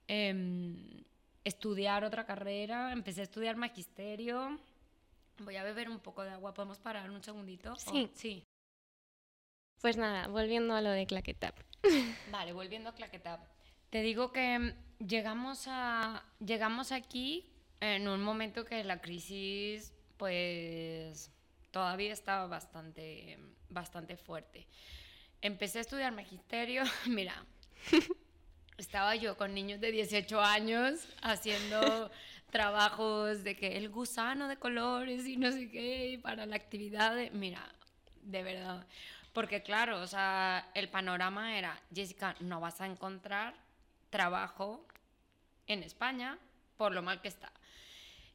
Eh, 0.08 1.02
estudiar 1.44 2.04
otra 2.04 2.26
carrera, 2.26 2.92
empecé 2.92 3.22
a 3.22 3.24
estudiar 3.24 3.56
magisterio. 3.56 4.60
Voy 5.40 5.56
a 5.56 5.64
beber 5.64 5.90
un 5.90 6.00
poco 6.00 6.24
de 6.24 6.32
agua, 6.32 6.54
¿podemos 6.54 6.80
parar 6.80 7.10
un 7.10 7.24
segundito? 7.24 7.76
Sí. 7.76 8.12
sí. 8.14 8.44
Pues 9.82 9.98
nada, 9.98 10.28
volviendo 10.28 10.76
a 10.76 10.82
lo 10.82 10.92
de 10.92 11.08
Claquetap. 11.08 11.56
Vale, 12.32 12.54
volviendo 12.54 12.90
a 12.90 12.94
Claquetap. 12.94 13.42
Te 13.90 14.02
digo 14.02 14.32
que 14.32 14.76
llegamos, 15.00 15.66
a, 15.68 16.24
llegamos 16.40 16.92
aquí 16.92 17.50
en 17.80 18.08
un 18.08 18.22
momento 18.24 18.64
que 18.64 18.84
la 18.84 19.02
crisis, 19.02 19.92
pues, 20.18 21.32
todavía 21.72 22.14
estaba 22.14 22.46
bastante, 22.46 23.40
bastante 23.70 24.16
fuerte. 24.16 24.68
Empecé 25.42 25.80
a 25.80 25.82
estudiar 25.82 26.14
magisterio, 26.14 26.84
mira, 27.08 27.44
estaba 28.82 29.16
yo 29.16 29.38
con 29.38 29.54
niños 29.54 29.80
de 29.80 29.92
18 29.92 30.42
años 30.42 31.08
haciendo 31.22 32.10
trabajos 32.52 33.44
de 33.44 33.56
que 33.56 33.78
el 33.78 33.90
gusano 33.90 34.48
de 34.48 34.58
colores 34.58 35.26
y 35.28 35.38
no 35.38 35.52
sé 35.52 35.70
qué, 35.70 36.20
para 36.22 36.48
la 36.48 36.56
actividad 36.56 37.16
de, 37.16 37.30
mira, 37.30 37.64
de 38.24 38.42
verdad. 38.42 38.86
Porque 39.34 39.62
claro, 39.62 40.02
o 40.02 40.08
sea, 40.08 40.70
el 40.74 40.90
panorama 40.90 41.58
era, 41.58 41.80
Jessica, 41.94 42.36
no 42.40 42.60
vas 42.60 42.82
a 42.82 42.88
encontrar 42.88 43.54
trabajo 44.10 44.86
en 45.68 45.84
España 45.84 46.38
por 46.76 46.92
lo 46.92 47.04
mal 47.04 47.22
que 47.22 47.28
está. 47.28 47.52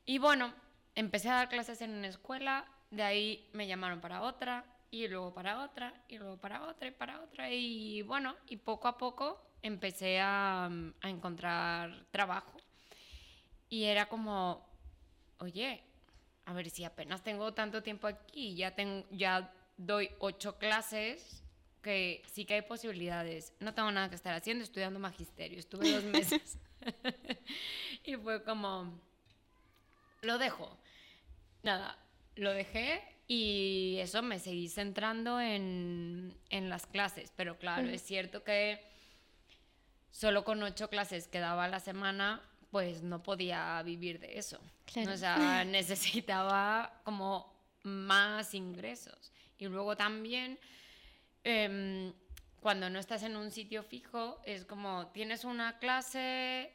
Y 0.04 0.18
bueno, 0.18 0.54
empecé 0.94 1.28
a 1.28 1.34
dar 1.34 1.48
clases 1.48 1.82
en 1.82 1.90
una 1.90 2.06
escuela, 2.06 2.66
de 2.90 3.02
ahí 3.02 3.50
me 3.52 3.66
llamaron 3.66 4.00
para 4.00 4.22
otra, 4.22 4.64
y 4.92 5.08
luego 5.08 5.34
para 5.34 5.64
otra, 5.64 5.92
y 6.08 6.18
luego 6.18 6.36
para 6.38 6.62
otra, 6.62 6.88
y 6.88 6.92
para 6.92 7.20
otra, 7.20 7.50
y 7.50 8.02
bueno, 8.02 8.36
y 8.48 8.58
poco 8.58 8.86
a 8.86 8.96
poco 8.96 9.42
empecé 9.66 10.20
a, 10.20 10.70
encontrar 11.02 12.06
trabajo 12.10 12.56
y 13.68 13.84
era 13.84 14.08
como, 14.08 14.66
oye, 15.38 15.82
a 16.44 16.52
ver 16.52 16.70
si 16.70 16.84
apenas 16.84 17.22
tengo 17.22 17.52
tanto 17.54 17.82
tiempo 17.82 18.06
aquí, 18.06 18.54
ya, 18.54 18.74
tengo, 18.74 19.06
ya 19.10 19.52
doy 19.76 20.10
ocho 20.18 20.58
clases, 20.58 21.42
que 21.82 22.22
sí 22.26 22.44
que 22.44 22.54
hay 22.54 22.62
posibilidades. 22.62 23.52
No 23.60 23.74
tengo 23.74 23.90
nada 23.90 24.08
que 24.08 24.16
estar 24.16 24.34
haciendo, 24.34 24.64
estudiando 24.64 24.98
magisterio. 24.98 25.58
Estuve 25.58 25.92
dos 25.92 26.04
meses. 26.16 26.58
y 28.04 28.16
fue 28.16 28.42
como, 28.42 29.00
lo 30.22 30.38
dejo. 30.38 30.76
Nada, 31.62 31.98
lo 32.36 32.52
dejé 32.52 33.02
y 33.28 33.98
eso 34.00 34.22
me 34.22 34.38
seguí 34.38 34.68
centrando 34.68 35.40
en, 35.40 36.36
en 36.50 36.68
las 36.68 36.86
clases. 36.86 37.32
Pero 37.36 37.58
claro, 37.58 37.88
es 37.88 38.02
cierto 38.02 38.44
que 38.44 38.80
solo 40.16 40.44
con 40.44 40.62
ocho 40.62 40.88
clases 40.88 41.28
que 41.28 41.40
daba 41.40 41.64
a 41.64 41.68
la 41.68 41.78
semana, 41.78 42.40
pues 42.70 43.02
no 43.02 43.22
podía 43.22 43.82
vivir 43.82 44.18
de 44.18 44.38
eso. 44.38 44.58
O 45.08 45.16
sea, 45.16 45.62
necesitaba 45.66 47.02
como 47.04 47.54
más 47.82 48.54
ingresos. 48.54 49.30
Y 49.58 49.66
luego 49.66 49.94
también, 49.94 50.58
em, 51.44 52.14
cuando 52.60 52.88
no 52.88 52.98
estás 52.98 53.24
en 53.24 53.36
un 53.36 53.50
sitio 53.50 53.82
fijo, 53.82 54.40
es 54.46 54.64
como 54.64 55.08
tienes 55.08 55.44
una 55.44 55.78
clase, 55.78 56.72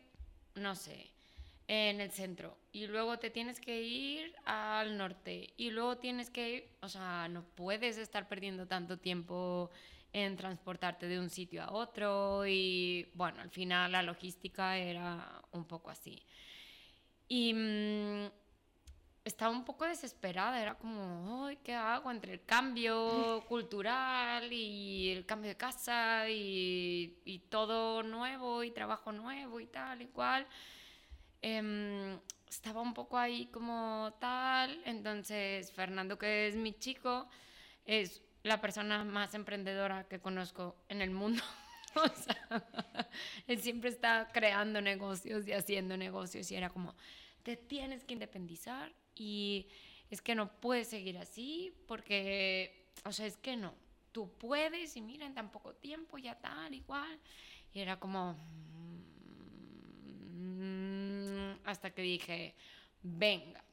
no 0.53 0.75
sé, 0.75 1.09
en 1.67 1.99
el 1.99 2.11
centro 2.11 2.57
y 2.71 2.85
luego 2.85 3.17
te 3.17 3.29
tienes 3.29 3.59
que 3.59 3.81
ir 3.81 4.35
al 4.45 4.97
norte 4.97 5.53
y 5.57 5.71
luego 5.71 5.97
tienes 5.97 6.29
que 6.29 6.49
ir, 6.49 6.69
o 6.81 6.89
sea, 6.89 7.27
no 7.27 7.43
puedes 7.55 7.97
estar 7.97 8.27
perdiendo 8.27 8.67
tanto 8.67 8.99
tiempo 8.99 9.71
en 10.13 10.35
transportarte 10.35 11.07
de 11.07 11.19
un 11.19 11.29
sitio 11.29 11.63
a 11.63 11.71
otro 11.71 12.45
y 12.45 13.09
bueno, 13.13 13.41
al 13.41 13.49
final 13.49 13.91
la 13.91 14.03
logística 14.03 14.77
era 14.77 15.41
un 15.51 15.65
poco 15.65 15.89
así. 15.89 16.21
Y 17.27 17.53
mm, 17.53 18.29
estaba 19.23 19.51
un 19.51 19.63
poco 19.63 19.85
desesperada, 19.85 20.61
era 20.61 20.75
como, 20.75 21.45
Ay, 21.45 21.57
¿qué 21.63 21.73
hago 21.73 22.11
entre 22.11 22.33
el 22.33 22.45
cambio 22.45 23.43
cultural 23.47 24.51
y 24.51 25.11
el 25.11 25.25
cambio 25.25 25.49
de 25.49 25.57
casa 25.57 26.29
y, 26.29 27.21
y 27.25 27.39
todo 27.49 28.03
nuevo 28.03 28.63
y 28.63 28.71
trabajo 28.71 29.11
nuevo 29.11 29.59
y 29.59 29.67
tal 29.67 30.01
y 30.01 30.07
cual? 30.07 30.45
Em, 31.41 32.19
estaba 32.47 32.81
un 32.81 32.93
poco 32.93 33.17
ahí 33.17 33.47
como 33.47 34.13
tal, 34.19 34.81
entonces 34.85 35.71
Fernando, 35.71 36.17
que 36.17 36.47
es 36.47 36.55
mi 36.55 36.73
chico, 36.73 37.27
es 37.85 38.21
la 38.43 38.59
persona 38.61 39.03
más 39.03 39.33
emprendedora 39.33 40.07
que 40.07 40.19
conozco 40.19 40.75
en 40.89 41.01
el 41.01 41.11
mundo. 41.11 41.43
o 41.95 42.07
sea, 42.07 42.67
él 43.47 43.61
siempre 43.61 43.89
está 43.89 44.29
creando 44.31 44.81
negocios 44.81 45.47
y 45.47 45.53
haciendo 45.53 45.97
negocios 45.97 46.49
y 46.51 46.55
era 46.55 46.69
como, 46.69 46.95
te 47.43 47.57
tienes 47.57 48.03
que 48.03 48.13
independizar 48.13 48.93
y 49.15 49.67
es 50.09 50.21
que 50.21 50.35
no 50.35 50.51
puedes 50.59 50.87
seguir 50.87 51.17
así 51.17 51.73
porque, 51.87 52.89
o 53.03 53.11
sea, 53.11 53.25
es 53.25 53.37
que 53.37 53.55
no, 53.57 53.73
tú 54.11 54.31
puedes 54.37 54.95
y 54.95 55.01
mira, 55.01 55.25
en 55.25 55.33
tan 55.33 55.51
poco 55.51 55.73
tiempo 55.73 56.17
ya 56.17 56.35
tal, 56.35 56.73
igual. 56.73 57.19
Y 57.73 57.79
era 57.79 57.97
como, 57.97 58.35
hasta 61.63 61.91
que 61.91 62.01
dije, 62.01 62.55
venga, 63.01 63.63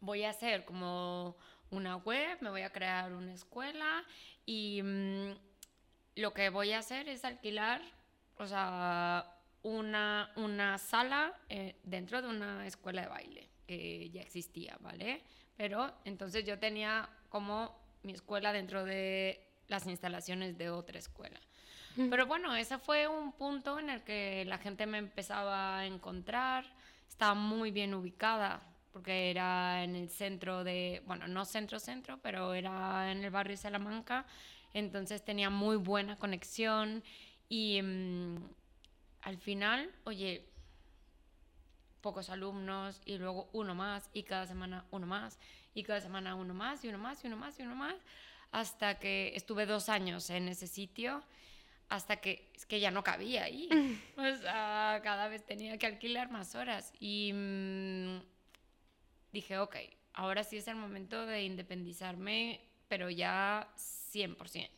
voy 0.00 0.24
a 0.24 0.30
hacer 0.30 0.64
como 0.64 1.36
una 1.70 1.96
web, 1.96 2.38
me 2.40 2.50
voy 2.50 2.62
a 2.62 2.70
crear 2.70 3.12
una 3.12 3.32
escuela 3.32 4.04
y 4.46 4.82
mm, 4.82 5.32
lo 6.16 6.32
que 6.32 6.50
voy 6.50 6.72
a 6.72 6.78
hacer 6.78 7.08
es 7.08 7.24
alquilar, 7.24 7.82
o 8.36 8.46
sea, 8.46 9.34
una, 9.62 10.32
una 10.36 10.78
sala 10.78 11.34
eh, 11.48 11.76
dentro 11.82 12.22
de 12.22 12.28
una 12.28 12.66
escuela 12.66 13.02
de 13.02 13.08
baile 13.08 13.48
que 13.66 14.10
ya 14.10 14.22
existía, 14.22 14.76
¿vale? 14.80 15.22
Pero 15.56 15.92
entonces 16.04 16.44
yo 16.44 16.58
tenía 16.58 17.08
como 17.28 17.76
mi 18.02 18.12
escuela 18.12 18.52
dentro 18.52 18.84
de 18.84 19.44
las 19.66 19.86
instalaciones 19.86 20.56
de 20.56 20.70
otra 20.70 20.98
escuela. 20.98 21.40
Pero 22.10 22.26
bueno, 22.26 22.54
ese 22.54 22.78
fue 22.78 23.08
un 23.08 23.32
punto 23.32 23.80
en 23.80 23.90
el 23.90 24.02
que 24.04 24.44
la 24.44 24.58
gente 24.58 24.86
me 24.86 24.98
empezaba 24.98 25.78
a 25.78 25.86
encontrar, 25.86 26.64
estaba 27.08 27.34
muy 27.34 27.72
bien 27.72 27.92
ubicada, 27.92 28.62
porque 28.98 29.30
era 29.30 29.84
en 29.84 29.94
el 29.94 30.08
centro 30.08 30.64
de, 30.64 31.04
bueno, 31.06 31.28
no 31.28 31.44
centro-centro, 31.44 32.18
pero 32.20 32.52
era 32.52 33.12
en 33.12 33.22
el 33.22 33.30
barrio 33.30 33.52
de 33.52 33.56
Salamanca, 33.56 34.26
entonces 34.74 35.24
tenía 35.24 35.50
muy 35.50 35.76
buena 35.76 36.18
conexión 36.18 37.04
y 37.48 37.80
mm, 37.80 38.38
al 39.22 39.36
final, 39.38 39.88
oye, 40.02 40.44
pocos 42.00 42.28
alumnos 42.28 43.00
y 43.04 43.18
luego 43.18 43.48
uno 43.52 43.76
más 43.76 44.10
y 44.12 44.24
cada 44.24 44.48
semana 44.48 44.84
uno 44.90 45.06
más 45.06 45.38
y 45.74 45.84
cada 45.84 46.00
semana 46.00 46.34
uno 46.34 46.52
más 46.52 46.84
y 46.84 46.88
uno 46.88 46.98
más 46.98 47.22
y 47.22 47.28
uno 47.28 47.36
más 47.36 47.56
y 47.60 47.62
uno 47.62 47.76
más 47.76 47.94
hasta 48.50 48.98
que 48.98 49.30
estuve 49.36 49.64
dos 49.64 49.88
años 49.88 50.28
en 50.30 50.48
ese 50.48 50.66
sitio 50.66 51.22
hasta 51.88 52.16
que 52.16 52.50
es 52.52 52.66
que 52.66 52.80
ya 52.80 52.90
no 52.90 53.04
cabía 53.04 53.44
ahí. 53.44 53.68
o 54.16 54.36
sea, 54.38 55.00
cada 55.04 55.28
vez 55.28 55.46
tenía 55.46 55.78
que 55.78 55.86
alquilar 55.86 56.32
más 56.32 56.56
horas. 56.56 56.92
Y 56.98 57.32
mm, 57.32 58.37
dije, 59.32 59.58
ok, 59.58 59.76
ahora 60.14 60.44
sí 60.44 60.56
es 60.56 60.68
el 60.68 60.76
momento 60.76 61.26
de 61.26 61.44
independizarme, 61.44 62.60
pero 62.88 63.10
ya 63.10 63.72
100%. 63.76 64.68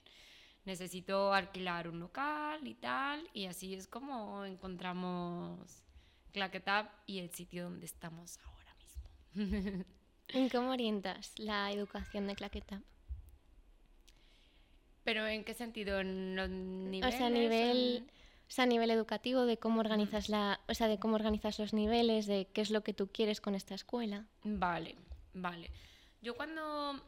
Necesito 0.65 1.33
alquilar 1.33 1.89
un 1.89 2.01
local 2.01 2.67
y 2.67 2.75
tal, 2.75 3.29
y 3.33 3.47
así 3.47 3.75
es 3.75 3.87
como 3.87 4.45
encontramos 4.45 5.83
Claquetap 6.33 6.93
y 7.07 7.19
el 7.19 7.31
sitio 7.31 7.65
donde 7.65 7.87
estamos 7.87 8.39
ahora 8.45 8.75
mismo. 8.75 9.85
¿En 10.29 10.49
cómo 10.49 10.71
orientas 10.71 11.33
la 11.39 11.73
educación 11.73 12.27
de 12.27 12.37
Claquetap? 12.37 12.83
¿Pero 15.03 15.27
en 15.27 15.45
qué 15.45 15.55
sentido? 15.55 15.99
¿En 16.01 16.37
los 16.37 16.49
niveles? 16.49 17.15
O 17.15 17.19
sea, 17.19 17.27
a 17.27 17.31
nivel, 17.31 18.07
o 18.51 18.53
sea, 18.53 18.65
a 18.65 18.67
nivel 18.67 18.91
educativo, 18.91 19.47
de 19.47 19.59
cómo 19.59 19.79
organizas 19.79 20.29
la, 20.29 20.59
o 20.69 20.75
sea, 20.75 20.89
de 20.89 20.99
cómo 20.99 21.15
organizas 21.15 21.61
los 21.61 21.73
niveles, 21.73 22.27
de 22.27 22.49
qué 22.53 22.63
es 22.63 22.73
lo 22.73 22.83
que 22.83 22.93
tú 22.93 23.07
quieres 23.07 23.41
con 23.41 23.55
esta 23.55 23.77
escuela. 23.77 24.25
Vale, 24.43 24.97
vale. 25.35 25.71
Yo 26.21 26.35
cuando, 26.35 27.01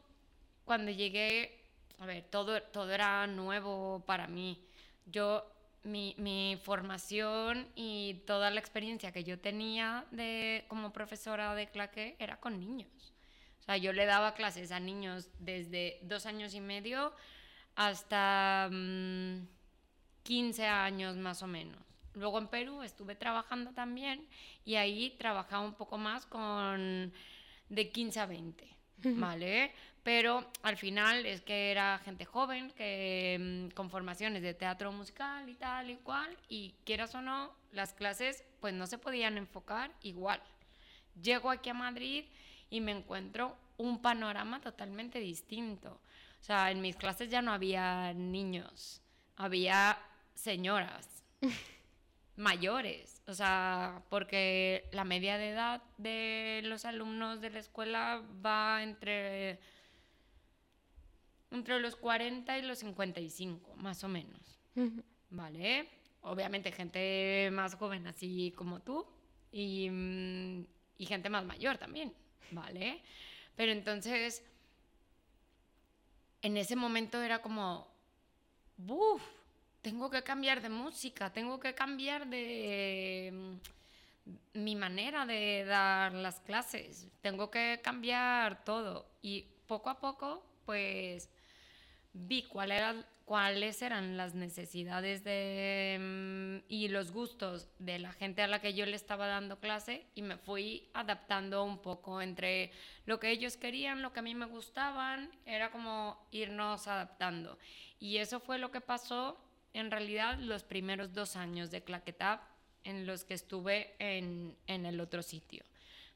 cuando 0.63 0.89
llegué, 0.89 1.59
a 1.99 2.05
ver, 2.05 2.23
todo, 2.23 2.63
todo 2.63 2.89
era 2.93 3.27
nuevo 3.27 4.01
para 4.05 4.25
mí. 4.27 4.57
Yo, 5.05 5.45
mi, 5.83 6.15
mi 6.17 6.57
formación 6.63 7.67
y 7.75 8.21
toda 8.25 8.49
la 8.49 8.61
experiencia 8.61 9.11
que 9.11 9.25
yo 9.25 9.37
tenía 9.37 10.05
de, 10.11 10.63
como 10.69 10.93
profesora 10.93 11.53
de 11.55 11.67
claque 11.67 12.15
era 12.19 12.37
con 12.37 12.57
niños. 12.57 13.11
O 13.59 13.63
sea, 13.63 13.75
yo 13.75 13.91
le 13.91 14.05
daba 14.05 14.33
clases 14.33 14.71
a 14.71 14.79
niños 14.79 15.27
desde 15.39 15.99
dos 16.03 16.25
años 16.25 16.53
y 16.53 16.61
medio 16.61 17.11
hasta 17.75 18.69
15 20.23 20.61
mm, 20.61 20.65
años 20.71 21.17
más 21.17 21.43
o 21.43 21.47
menos. 21.47 21.77
Luego 22.15 22.37
en 22.37 22.47
Perú 22.47 22.83
estuve 22.83 23.15
trabajando 23.15 23.71
también 23.71 24.25
y 24.65 24.75
ahí 24.75 25.15
trabajaba 25.17 25.65
un 25.65 25.73
poco 25.73 25.97
más 25.97 26.25
con 26.25 27.11
de 27.69 27.89
15 27.89 28.19
a 28.19 28.25
20, 28.27 28.67
¿vale? 29.15 29.71
Pero 30.03 30.45
al 30.61 30.77
final 30.77 31.25
es 31.25 31.41
que 31.41 31.71
era 31.71 31.99
gente 32.03 32.25
joven 32.25 32.69
que 32.71 33.37
mm, 33.39 33.73
con 33.73 33.89
formaciones 33.89 34.43
de 34.43 34.53
teatro 34.53 34.91
musical 34.91 35.49
y 35.49 35.55
tal 35.55 35.89
y 35.89 35.95
cual 35.95 36.37
y 36.49 36.75
quieras 36.83 37.15
o 37.15 37.21
no, 37.21 37.51
las 37.71 37.93
clases 37.93 38.43
pues 38.59 38.73
no 38.73 38.85
se 38.85 38.97
podían 38.97 39.37
enfocar 39.37 39.91
igual. 40.03 40.41
Llego 41.21 41.49
aquí 41.49 41.69
a 41.69 41.73
Madrid 41.73 42.25
y 42.69 42.81
me 42.81 42.91
encuentro 42.91 43.55
un 43.77 44.01
panorama 44.01 44.61
totalmente 44.61 45.19
distinto. 45.19 45.99
O 46.41 46.43
sea, 46.43 46.69
en 46.69 46.81
mis 46.81 46.95
clases 46.95 47.29
ya 47.29 47.41
no 47.41 47.53
había 47.53 48.13
niños, 48.13 49.01
había 49.37 49.97
señoras 50.35 51.23
mayores. 52.35 53.21
O 53.27 53.33
sea, 53.33 54.03
porque 54.09 54.89
la 54.91 55.03
media 55.03 55.37
de 55.37 55.49
edad 55.49 55.81
de 55.97 56.61
los 56.63 56.85
alumnos 56.85 57.41
de 57.41 57.49
la 57.49 57.59
escuela 57.59 58.23
va 58.45 58.83
entre, 58.83 59.59
entre 61.51 61.79
los 61.79 61.95
40 61.95 62.57
y 62.57 62.61
los 62.63 62.79
55, 62.79 63.75
más 63.75 64.03
o 64.03 64.07
menos. 64.07 64.59
¿Vale? 65.29 65.89
Obviamente 66.21 66.71
gente 66.71 67.49
más 67.51 67.75
joven 67.75 68.07
así 68.07 68.53
como 68.55 68.79
tú 68.79 69.05
y, 69.51 69.89
mm, 69.89 70.65
y 70.97 71.05
gente 71.05 71.29
más 71.29 71.45
mayor 71.45 71.77
también, 71.77 72.13
¿vale? 72.51 73.01
Pero 73.55 73.71
entonces 73.71 74.43
en 76.41 76.57
ese 76.57 76.75
momento 76.75 77.21
era 77.21 77.41
como, 77.41 77.87
¡buf! 78.77 79.21
Tengo 79.83 80.09
que 80.09 80.23
cambiar 80.23 80.61
de 80.61 80.69
música, 80.69 81.33
tengo 81.33 81.59
que 81.59 81.75
cambiar 81.75 82.25
de 82.27 83.33
mm, 83.33 84.59
mi 84.63 84.77
manera 84.77 85.25
de 85.25 85.65
dar 85.65 86.13
las 86.13 86.39
clases, 86.39 87.09
tengo 87.19 87.51
que 87.51 87.81
cambiar 87.83 88.63
todo. 88.63 89.05
Y 89.21 89.45
poco 89.67 89.89
a 89.89 89.99
poco, 89.99 90.41
pues 90.65 91.29
vi 92.13 92.43
cuál 92.43 92.71
era, 92.71 93.05
cuáles 93.25 93.81
eran 93.81 94.15
las 94.15 94.35
necesidades 94.35 95.25
de, 95.25 95.97
mm, 95.99 96.65
y 96.69 96.87
los 96.87 97.11
gustos 97.11 97.67
de 97.77 97.99
la 97.99 98.13
gente 98.13 98.41
a 98.41 98.47
la 98.47 98.61
que 98.61 98.73
yo 98.73 98.85
le 98.85 98.95
estaba 98.95 99.27
dando 99.27 99.59
clase 99.59 100.07
y 100.15 100.21
me 100.21 100.37
fui 100.37 100.89
adaptando 100.93 101.61
un 101.65 101.79
poco 101.79 102.21
entre 102.21 102.71
lo 103.05 103.19
que 103.19 103.31
ellos 103.31 103.57
querían, 103.57 104.01
lo 104.01 104.13
que 104.13 104.19
a 104.21 104.23
mí 104.23 104.33
me 104.33 104.45
gustaban, 104.45 105.29
era 105.45 105.71
como 105.71 106.25
irnos 106.31 106.87
adaptando. 106.87 107.57
Y 107.99 108.19
eso 108.19 108.39
fue 108.39 108.59
lo 108.59 108.71
que 108.71 108.79
pasó 108.79 109.37
en 109.73 109.91
realidad 109.91 110.37
los 110.39 110.63
primeros 110.63 111.13
dos 111.13 111.35
años 111.35 111.71
de 111.71 111.83
Claquetap 111.83 112.41
en 112.83 113.05
los 113.05 113.23
que 113.23 113.33
estuve 113.33 113.95
en, 113.99 114.55
en 114.67 114.85
el 114.85 114.99
otro 114.99 115.23
sitio, 115.23 115.63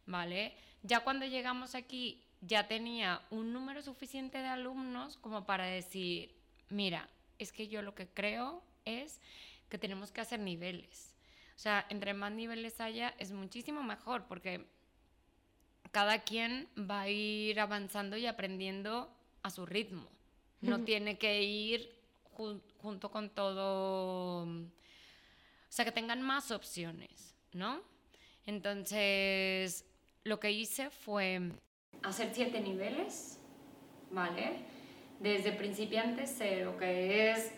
¿vale? 0.06 0.54
Ya 0.84 1.02
cuando 1.02 1.26
llegamos 1.26 1.76
aquí 1.76 2.24
ya 2.42 2.68
tenía 2.68 3.22
un 3.30 3.54
número 3.54 3.82
suficiente 3.82 4.38
de 4.38 4.48
alumnos 4.48 5.18
como 5.18 5.46
para 5.46 5.66
decir, 5.66 6.36
mira, 6.70 7.10
es 7.40 7.52
que 7.52 7.68
yo 7.68 7.82
lo 7.82 7.96
que 7.96 8.08
creo 8.08 8.64
es 8.86 9.20
que 9.70 9.78
tenemos 9.78 10.12
que 10.12 10.22
hacer 10.22 10.40
niveles. 10.40 11.16
O 11.56 11.60
sea, 11.60 11.86
entre 11.90 12.14
más 12.14 12.32
niveles 12.32 12.80
haya 12.80 13.16
es 13.18 13.32
muchísimo 13.32 13.82
mejor 13.82 14.26
porque 14.28 14.66
cada 15.92 16.20
quien 16.20 16.68
va 16.78 17.02
a 17.02 17.10
ir 17.10 17.60
avanzando 17.60 18.18
y 18.18 18.28
aprendiendo 18.28 19.12
a 19.42 19.50
su 19.50 19.66
ritmo. 19.66 20.08
No 20.62 20.84
tiene 20.84 21.18
que 21.18 21.44
ir 21.44 21.97
junto 22.38 23.12
con 23.12 23.30
todo, 23.30 24.44
o 24.44 24.68
sea, 25.70 25.86
que 25.86 25.92
tengan 25.92 26.22
más 26.22 26.52
opciones, 26.52 27.36
¿no? 27.54 27.82
Entonces, 28.46 29.86
lo 30.24 30.40
que 30.40 30.52
hice 30.52 30.90
fue 30.90 31.52
hacer 32.04 32.32
siete 32.34 32.60
niveles, 32.60 33.40
¿vale? 34.12 34.60
Desde 35.20 35.52
principiante 35.52 36.28
cero, 36.28 36.76
que 36.78 37.32
es 37.32 37.52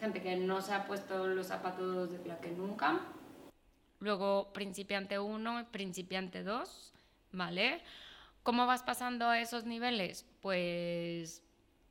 gente 0.00 0.20
que 0.20 0.36
no 0.36 0.60
se 0.60 0.74
ha 0.74 0.86
puesto 0.86 1.26
los 1.26 1.46
zapatos 1.46 2.12
de 2.12 2.18
plaque 2.18 2.50
nunca. 2.50 3.00
Luego 4.00 4.52
principiante 4.52 5.18
1, 5.18 5.68
principiante 5.70 6.42
2, 6.42 6.92
¿vale? 7.32 7.80
¿Cómo 8.42 8.66
vas 8.66 8.82
pasando 8.82 9.26
a 9.26 9.40
esos 9.40 9.64
niveles? 9.64 10.26
Pues 10.42 11.42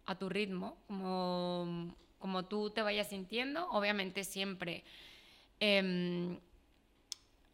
a 0.05 0.15
tu 0.15 0.29
ritmo, 0.29 0.77
como, 0.88 1.95
como 2.19 2.45
tú 2.45 2.69
te 2.69 2.82
vayas 2.82 3.10
sintiendo, 3.10 3.69
obviamente 3.69 4.23
siempre 4.23 4.84
em, 5.60 6.39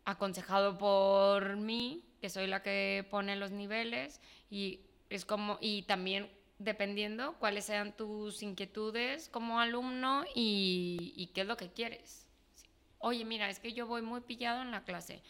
aconsejado 0.05 0.77
por 0.77 1.57
mí, 1.57 2.03
que 2.21 2.29
soy 2.29 2.47
la 2.47 2.61
que 2.61 3.05
pone 3.09 3.35
los 3.35 3.51
niveles 3.51 4.21
y 4.49 4.81
es 5.09 5.25
como 5.25 5.57
y 5.59 5.83
también 5.83 6.29
dependiendo 6.59 7.33
cuáles 7.39 7.65
sean 7.65 7.95
tus 7.95 8.43
inquietudes 8.43 9.29
como 9.29 9.59
alumno 9.59 10.23
y, 10.35 11.31
qué 11.33 11.41
es 11.41 11.47
lo 11.47 11.57
que 11.57 11.71
quieres. 11.71 12.27
Oye, 12.99 13.25
mira, 13.25 13.49
es 13.49 13.59
que 13.59 13.73
yo 13.73 13.87
voy 13.87 14.03
muy 14.03 14.21
pillado 14.21 14.61
en 14.61 14.71
la 14.71 14.83
clase, 14.83 15.23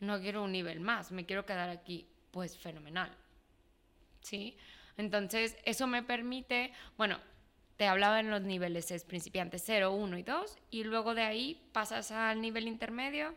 no 0.00 0.18
quiero 0.20 0.42
un 0.42 0.52
nivel 0.52 0.80
más, 0.80 1.12
me 1.12 1.26
quiero 1.26 1.44
quedar 1.44 1.68
aquí. 1.68 2.06
Pues 2.30 2.58
fenomenal. 2.58 3.10
¿Sí? 4.20 4.56
Entonces, 4.96 5.56
eso 5.64 5.86
me 5.86 6.02
permite, 6.02 6.72
bueno, 6.96 7.18
te 7.78 7.86
hablaba 7.86 8.18
en 8.18 8.28
los 8.28 8.42
niveles, 8.42 8.90
es 8.90 9.04
principiante 9.04 9.60
0, 9.60 9.92
1 9.92 10.18
y 10.18 10.22
2, 10.24 10.58
y 10.72 10.82
luego 10.82 11.14
de 11.14 11.22
ahí 11.22 11.62
pasas 11.72 12.10
al 12.10 12.42
nivel 12.42 12.66
intermedio, 12.66 13.34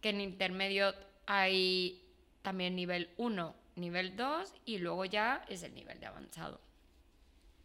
que 0.00 0.08
en 0.08 0.22
intermedio 0.22 0.94
hay 1.26 2.02
también 2.40 2.74
nivel 2.74 3.10
1, 3.18 3.54
nivel 3.76 4.16
2 4.16 4.54
y 4.64 4.78
luego 4.78 5.04
ya 5.04 5.44
es 5.48 5.62
el 5.62 5.74
nivel 5.74 6.00
de 6.00 6.06
avanzado. 6.06 6.58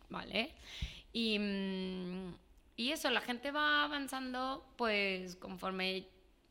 ¿Vale? 0.10 0.52
Y, 1.14 1.40
mm, 1.40 2.36
y 2.76 2.92
eso, 2.92 3.10
la 3.10 3.22
gente 3.22 3.52
va 3.52 3.86
avanzando 3.86 4.66
pues 4.76 5.38
conforme 5.38 6.08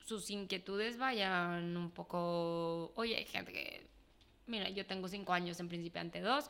sus 0.07 0.31
inquietudes 0.31 0.96
vayan 0.96 1.77
un 1.77 1.90
poco... 1.90 2.92
Oye, 2.94 3.16
hay 3.16 3.27
gente 3.27 3.53
que... 3.53 3.87
Mira, 4.46 4.70
yo 4.70 4.87
tengo 4.87 5.07
5 5.07 5.33
años 5.35 5.61
en 5.61 5.68
principiante 5.68 6.23
2 6.23 6.49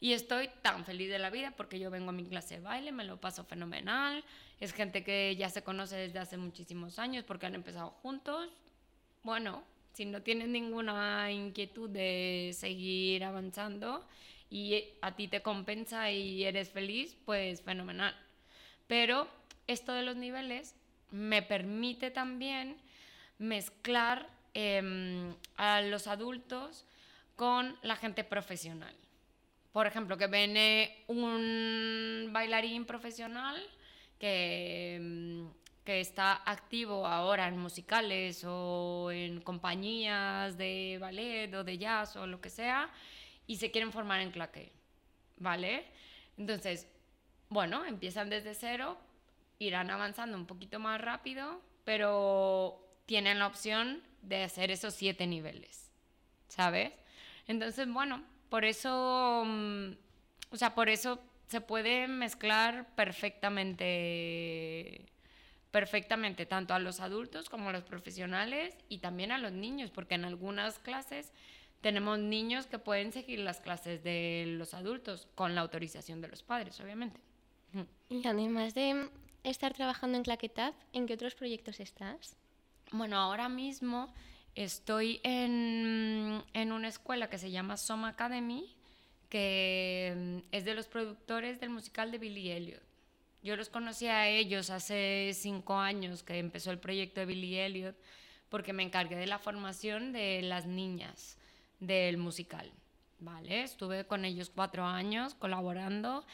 y 0.00 0.14
estoy 0.14 0.48
tan 0.62 0.86
feliz 0.86 1.10
de 1.10 1.18
la 1.18 1.28
vida 1.28 1.52
porque 1.54 1.78
yo 1.78 1.90
vengo 1.90 2.08
a 2.08 2.12
mi 2.14 2.24
clase 2.24 2.56
de 2.56 2.60
baile, 2.62 2.90
me 2.90 3.04
lo 3.04 3.20
paso 3.20 3.44
fenomenal. 3.44 4.24
Es 4.58 4.72
gente 4.72 5.04
que 5.04 5.36
ya 5.36 5.50
se 5.50 5.62
conoce 5.62 5.96
desde 5.96 6.18
hace 6.18 6.38
muchísimos 6.38 6.98
años 6.98 7.24
porque 7.24 7.44
han 7.44 7.54
empezado 7.54 7.90
juntos. 8.02 8.48
Bueno, 9.22 9.62
si 9.92 10.06
no 10.06 10.22
tienes 10.22 10.48
ninguna 10.48 11.30
inquietud 11.30 11.90
de 11.90 12.50
seguir 12.54 13.24
avanzando 13.24 14.06
y 14.48 14.84
a 15.02 15.14
ti 15.14 15.28
te 15.28 15.42
compensa 15.42 16.10
y 16.10 16.44
eres 16.44 16.70
feliz, 16.70 17.14
pues 17.26 17.60
fenomenal. 17.60 18.16
Pero 18.86 19.28
esto 19.66 19.92
de 19.92 20.02
los 20.02 20.16
niveles 20.16 20.74
me 21.10 21.42
permite 21.42 22.10
también 22.10 22.78
mezclar 23.38 24.30
em, 24.54 25.34
a 25.56 25.82
los 25.82 26.06
adultos 26.06 26.86
con 27.36 27.76
la 27.82 27.96
gente 27.96 28.24
profesional. 28.24 28.94
Por 29.72 29.86
ejemplo, 29.86 30.16
que 30.16 30.26
viene 30.26 31.04
un 31.06 32.30
bailarín 32.32 32.84
profesional 32.84 33.56
que 34.18 34.96
em, 34.96 35.50
que 35.84 36.00
está 36.00 36.42
activo 36.44 37.06
ahora 37.06 37.48
en 37.48 37.58
musicales 37.58 38.44
o 38.46 39.10
en 39.10 39.40
compañías 39.40 40.56
de 40.58 40.98
ballet 41.00 41.52
o 41.54 41.64
de 41.64 41.78
jazz 41.78 42.16
o 42.16 42.26
lo 42.26 42.40
que 42.40 42.50
sea 42.50 42.90
y 43.46 43.56
se 43.56 43.70
quieren 43.70 43.90
formar 43.90 44.20
en 44.20 44.30
claqué, 44.30 44.72
¿vale? 45.38 45.86
Entonces, 46.36 46.86
bueno, 47.48 47.84
empiezan 47.84 48.30
desde 48.30 48.54
cero, 48.54 48.98
irán 49.58 49.90
avanzando 49.90 50.36
un 50.36 50.46
poquito 50.46 50.78
más 50.78 51.00
rápido, 51.00 51.60
pero 51.84 52.86
tienen 53.06 53.38
la 53.38 53.46
opción 53.46 54.02
de 54.22 54.44
hacer 54.44 54.70
esos 54.70 54.94
siete 54.94 55.26
niveles, 55.26 55.90
¿sabes? 56.48 56.92
Entonces, 57.48 57.90
bueno, 57.90 58.22
por 58.50 58.64
eso, 58.64 59.44
mm, 59.46 59.92
o 60.50 60.56
sea, 60.56 60.74
por 60.74 60.90
eso 60.90 61.20
se 61.46 61.60
puede 61.60 62.08
mezclar 62.08 62.94
perfectamente 62.94 65.06
perfectamente 65.70 66.46
tanto 66.46 66.74
a 66.74 66.80
los 66.80 67.00
adultos 67.00 67.48
como 67.48 67.68
a 67.68 67.72
los 67.72 67.84
profesionales 67.84 68.76
y 68.88 68.98
también 68.98 69.30
a 69.30 69.38
los 69.38 69.52
niños, 69.52 69.90
porque 69.90 70.16
en 70.16 70.24
algunas 70.24 70.80
clases 70.80 71.32
tenemos 71.80 72.18
niños 72.18 72.66
que 72.66 72.78
pueden 72.78 73.12
seguir 73.12 73.38
las 73.38 73.60
clases 73.60 74.02
de 74.02 74.44
los 74.58 74.74
adultos 74.74 75.28
con 75.34 75.54
la 75.54 75.60
autorización 75.60 76.20
de 76.20 76.28
los 76.28 76.42
padres, 76.42 76.80
obviamente. 76.80 77.20
Y 78.08 78.26
además 78.26 78.74
de 78.74 79.08
estar 79.44 79.72
trabajando 79.72 80.18
en 80.18 80.24
Claquetap, 80.24 80.74
¿en 80.92 81.06
qué 81.06 81.14
otros 81.14 81.36
proyectos 81.36 81.78
estás? 81.78 82.36
Bueno, 82.90 83.16
ahora 83.16 83.48
mismo 83.48 84.12
estoy 84.64 85.20
en, 85.22 86.42
en 86.52 86.72
una 86.72 86.88
escuela 86.88 87.30
que 87.30 87.38
se 87.38 87.50
llama 87.50 87.76
Soma 87.76 88.08
Academy, 88.08 88.74
que 89.28 90.42
es 90.52 90.64
de 90.64 90.74
los 90.74 90.86
productores 90.86 91.60
del 91.60 91.70
musical 91.70 92.10
de 92.10 92.18
Billy 92.18 92.50
Elliot. 92.50 92.82
Yo 93.42 93.56
los 93.56 93.70
conocí 93.70 94.06
a 94.06 94.28
ellos 94.28 94.70
hace 94.70 95.30
cinco 95.34 95.78
años 95.78 96.22
que 96.22 96.38
empezó 96.38 96.70
el 96.70 96.78
proyecto 96.78 97.20
de 97.20 97.26
Billy 97.26 97.56
Elliot 97.58 97.96
porque 98.50 98.72
me 98.72 98.82
encargué 98.82 99.16
de 99.16 99.26
la 99.26 99.38
formación 99.38 100.12
de 100.12 100.42
las 100.42 100.66
niñas 100.66 101.38
del 101.78 102.18
musical. 102.18 102.70
¿vale? 103.20 103.62
Estuve 103.62 104.04
con 104.04 104.24
ellos 104.24 104.50
cuatro 104.50 104.84
años 104.84 105.34
colaborando 105.34 106.24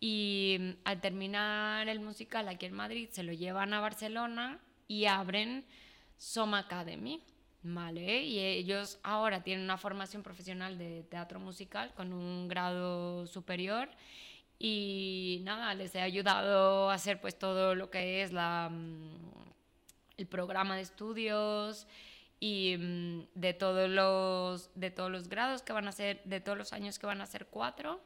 y 0.00 0.56
mm, 0.58 0.70
al 0.84 1.00
terminar 1.00 1.88
el 1.88 2.00
musical 2.00 2.48
aquí 2.48 2.66
en 2.66 2.74
Madrid 2.74 3.08
se 3.10 3.22
lo 3.22 3.32
llevan 3.32 3.74
a 3.74 3.80
Barcelona 3.80 4.58
y 4.88 5.06
abren 5.06 5.64
Soma 6.16 6.60
Academy. 6.60 7.20
¿Vale? 7.74 8.22
Y 8.22 8.38
ellos 8.38 8.98
ahora 9.02 9.42
tienen 9.42 9.64
una 9.64 9.76
formación 9.76 10.22
profesional 10.22 10.78
de 10.78 11.02
teatro 11.04 11.40
musical 11.40 11.92
con 11.94 12.12
un 12.12 12.46
grado 12.48 13.26
superior 13.26 13.88
y 14.58 15.40
nada, 15.42 15.74
les 15.74 15.94
he 15.94 16.00
ayudado 16.00 16.90
a 16.90 16.94
hacer 16.94 17.20
pues 17.20 17.38
todo 17.38 17.74
lo 17.74 17.90
que 17.90 18.22
es 18.22 18.32
la, 18.32 18.70
mm, 18.70 19.42
el 20.16 20.26
programa 20.26 20.76
de 20.76 20.82
estudios 20.82 21.86
y 22.38 22.76
mm, 22.78 23.26
de 23.34 23.52
todos 23.54 23.90
los 23.90 24.70
de 24.74 24.90
todos 24.90 25.10
los 25.10 25.28
grados 25.28 25.62
que 25.62 25.72
van 25.72 25.88
a 25.88 25.92
ser 25.92 26.22
de 26.24 26.40
todos 26.40 26.56
los 26.56 26.72
años 26.72 26.98
que 26.98 27.06
van 27.06 27.20
a 27.20 27.26
ser 27.26 27.46
cuatro 27.46 28.00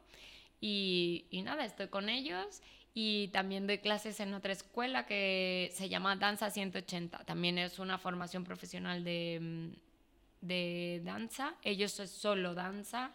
y, 0.60 1.26
y 1.30 1.42
nada 1.42 1.64
estoy 1.64 1.88
con 1.88 2.08
ellos 2.08 2.62
y 2.94 3.28
también 3.28 3.66
doy 3.66 3.78
clases 3.78 4.18
en 4.20 4.34
otra 4.34 4.52
escuela 4.52 5.06
que 5.06 5.70
se 5.74 5.88
llama 5.88 6.16
Danza 6.16 6.50
180 6.50 7.24
también 7.24 7.58
es 7.58 7.78
una 7.78 7.98
formación 7.98 8.44
profesional 8.44 9.04
de, 9.04 9.38
mm, 9.40 10.46
de 10.46 11.00
danza 11.04 11.54
ellos 11.62 11.98
es 12.00 12.10
solo 12.10 12.54
danza 12.54 13.12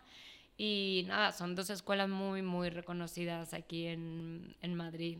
y 0.57 1.03
nada, 1.07 1.31
son 1.31 1.55
dos 1.55 1.69
escuelas 1.69 2.09
muy, 2.09 2.41
muy 2.41 2.69
reconocidas 2.69 3.53
aquí 3.53 3.87
en, 3.87 4.55
en 4.61 4.75
Madrid. 4.75 5.17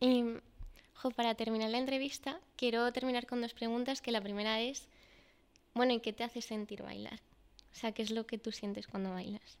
Y 0.00 0.24
para 1.16 1.34
terminar 1.34 1.70
la 1.70 1.78
entrevista, 1.78 2.40
quiero 2.56 2.92
terminar 2.92 3.26
con 3.26 3.40
dos 3.40 3.54
preguntas, 3.54 4.00
que 4.00 4.12
la 4.12 4.20
primera 4.20 4.60
es, 4.60 4.88
bueno, 5.74 5.92
¿y 5.92 6.00
qué 6.00 6.12
te 6.12 6.24
hace 6.24 6.40
sentir 6.40 6.82
bailar? 6.82 7.20
O 7.72 7.74
sea, 7.74 7.92
¿qué 7.92 8.02
es 8.02 8.10
lo 8.10 8.26
que 8.26 8.38
tú 8.38 8.52
sientes 8.52 8.86
cuando 8.86 9.10
bailas? 9.10 9.58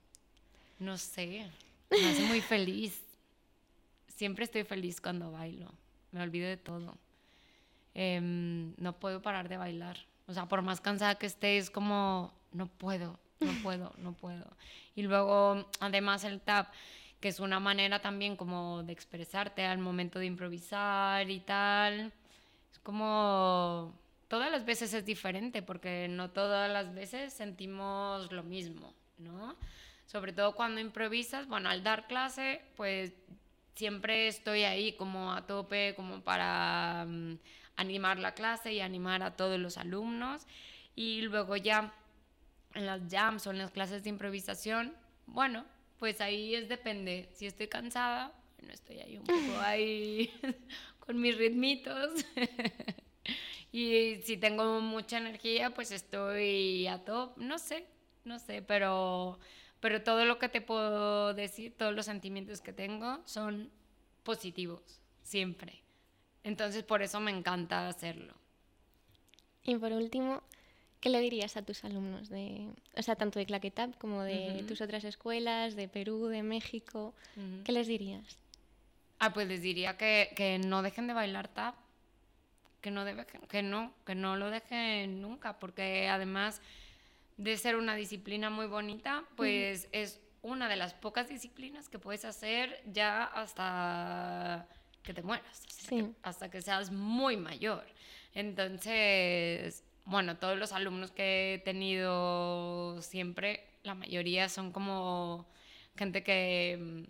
No 0.78 0.96
sé, 0.96 1.46
me 1.90 2.06
hace 2.08 2.22
muy 2.22 2.40
feliz. 2.40 3.02
Siempre 4.18 4.44
estoy 4.44 4.64
feliz 4.64 5.00
cuando 5.00 5.30
bailo. 5.30 5.72
Me 6.10 6.20
olvido 6.20 6.48
de 6.48 6.56
todo. 6.56 6.98
Em, 7.94 8.74
no 8.76 8.98
puedo 8.98 9.22
parar 9.22 9.48
de 9.48 9.56
bailar. 9.56 9.96
O 10.26 10.34
sea, 10.34 10.46
por 10.46 10.60
más 10.60 10.80
cansada 10.80 11.14
que 11.14 11.26
esté, 11.26 11.56
es 11.56 11.70
como, 11.70 12.32
no 12.52 12.66
puedo, 12.66 13.18
no 13.38 13.52
puedo, 13.62 13.94
no 13.98 14.12
puedo. 14.14 14.44
Y 14.96 15.02
luego, 15.02 15.70
además, 15.78 16.24
el 16.24 16.40
tap, 16.40 16.72
que 17.20 17.28
es 17.28 17.38
una 17.38 17.60
manera 17.60 18.00
también 18.00 18.36
como 18.36 18.82
de 18.82 18.92
expresarte 18.92 19.64
al 19.64 19.78
momento 19.78 20.18
de 20.18 20.26
improvisar 20.26 21.30
y 21.30 21.38
tal. 21.38 22.12
Es 22.72 22.78
como, 22.80 23.94
todas 24.26 24.50
las 24.50 24.64
veces 24.64 24.92
es 24.94 25.04
diferente, 25.04 25.62
porque 25.62 26.08
no 26.10 26.30
todas 26.30 26.68
las 26.68 26.92
veces 26.92 27.32
sentimos 27.32 28.32
lo 28.32 28.42
mismo, 28.42 28.92
¿no? 29.18 29.54
Sobre 30.06 30.32
todo 30.32 30.56
cuando 30.56 30.80
improvisas, 30.80 31.46
bueno, 31.46 31.68
al 31.68 31.84
dar 31.84 32.08
clase, 32.08 32.62
pues 32.76 33.12
siempre 33.78 34.26
estoy 34.26 34.64
ahí 34.64 34.94
como 34.94 35.32
a 35.32 35.46
tope, 35.46 35.94
como 35.94 36.20
para 36.20 37.04
mm, 37.06 37.38
animar 37.76 38.18
la 38.18 38.34
clase 38.34 38.72
y 38.72 38.80
animar 38.80 39.22
a 39.22 39.36
todos 39.36 39.58
los 39.60 39.78
alumnos. 39.78 40.46
Y 40.96 41.20
luego 41.22 41.56
ya 41.56 41.94
en 42.74 42.86
las 42.86 43.02
jams 43.08 43.46
o 43.46 43.52
en 43.52 43.58
las 43.58 43.70
clases 43.70 44.02
de 44.02 44.10
improvisación, 44.10 44.96
bueno, 45.26 45.64
pues 45.96 46.20
ahí 46.20 46.56
es 46.56 46.68
depende. 46.68 47.28
Si 47.32 47.46
estoy 47.46 47.68
cansada, 47.68 48.32
bueno, 48.56 48.74
estoy 48.74 48.98
ahí 48.98 49.16
un 49.16 49.24
poco 49.24 49.60
ahí 49.60 50.28
con 50.98 51.20
mis 51.20 51.38
ritmitos. 51.38 52.24
y 53.72 54.16
si 54.24 54.38
tengo 54.38 54.80
mucha 54.80 55.18
energía, 55.18 55.70
pues 55.70 55.92
estoy 55.92 56.88
a 56.88 57.04
top. 57.04 57.36
No 57.36 57.60
sé, 57.60 57.86
no 58.24 58.40
sé, 58.40 58.60
pero, 58.60 59.38
pero 59.80 60.02
todo 60.02 60.24
lo 60.24 60.38
que 60.38 60.48
te 60.48 60.60
puedo 60.60 61.34
decir, 61.34 61.74
todos 61.76 61.94
los 61.94 62.06
sentimientos 62.06 62.60
que 62.60 62.72
tengo 62.72 63.20
son 63.24 63.70
positivos, 64.22 65.00
siempre. 65.22 65.80
Entonces 66.44 66.82
por 66.82 67.02
eso 67.02 67.20
me 67.20 67.30
encanta 67.30 67.88
hacerlo. 67.88 68.34
Y 69.62 69.76
por 69.76 69.92
último, 69.92 70.42
¿qué 71.00 71.10
le 71.10 71.20
dirías 71.20 71.56
a 71.56 71.62
tus 71.62 71.84
alumnos, 71.84 72.28
de, 72.28 72.68
o 72.96 73.02
sea, 73.02 73.16
tanto 73.16 73.38
de 73.38 73.46
Claquetap 73.46 73.96
como 73.98 74.22
de 74.22 74.64
tus 74.66 74.80
otras 74.80 75.04
escuelas, 75.04 75.76
de 75.76 75.88
Perú, 75.88 76.26
de 76.26 76.42
México? 76.42 77.14
¿Qué 77.64 77.72
les 77.72 77.86
dirías? 77.86 78.38
Ah, 79.18 79.32
pues 79.32 79.48
les 79.48 79.62
diría 79.62 79.96
que, 79.96 80.32
que 80.36 80.58
no 80.58 80.82
dejen 80.82 81.06
de 81.08 81.12
bailar 81.12 81.48
tap, 81.48 81.74
que 82.80 82.90
no, 82.90 83.04
debe, 83.04 83.26
que 83.26 83.62
no, 83.62 83.92
que 84.06 84.14
no 84.14 84.36
lo 84.36 84.50
dejen 84.50 85.20
nunca, 85.20 85.58
porque 85.58 86.08
además 86.08 86.62
de 87.38 87.56
ser 87.56 87.76
una 87.76 87.94
disciplina 87.94 88.50
muy 88.50 88.66
bonita, 88.66 89.24
pues 89.36 89.88
es 89.92 90.20
una 90.42 90.68
de 90.68 90.76
las 90.76 90.92
pocas 90.92 91.28
disciplinas 91.28 91.88
que 91.88 91.98
puedes 91.98 92.24
hacer 92.24 92.82
ya 92.86 93.24
hasta 93.24 94.68
que 95.02 95.14
te 95.14 95.22
mueras, 95.22 95.62
hasta 96.22 96.50
que 96.50 96.60
seas 96.60 96.90
muy 96.90 97.36
mayor. 97.36 97.86
Entonces, 98.34 99.84
bueno, 100.04 100.36
todos 100.36 100.58
los 100.58 100.72
alumnos 100.72 101.12
que 101.12 101.54
he 101.54 101.58
tenido 101.58 103.00
siempre, 103.02 103.64
la 103.84 103.94
mayoría 103.94 104.48
son 104.48 104.72
como 104.72 105.46
gente 105.96 106.22
que, 106.22 107.06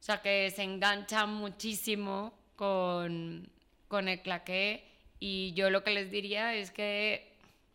o 0.00 0.02
sea, 0.02 0.22
que 0.22 0.50
se 0.50 0.62
engancha 0.62 1.26
muchísimo 1.26 2.32
con, 2.56 3.50
con 3.86 4.08
el 4.08 4.22
claqué. 4.22 4.86
Y 5.18 5.52
yo 5.52 5.68
lo 5.68 5.84
que 5.84 5.90
les 5.90 6.10
diría 6.10 6.54
es 6.54 6.70
que, 6.70 7.29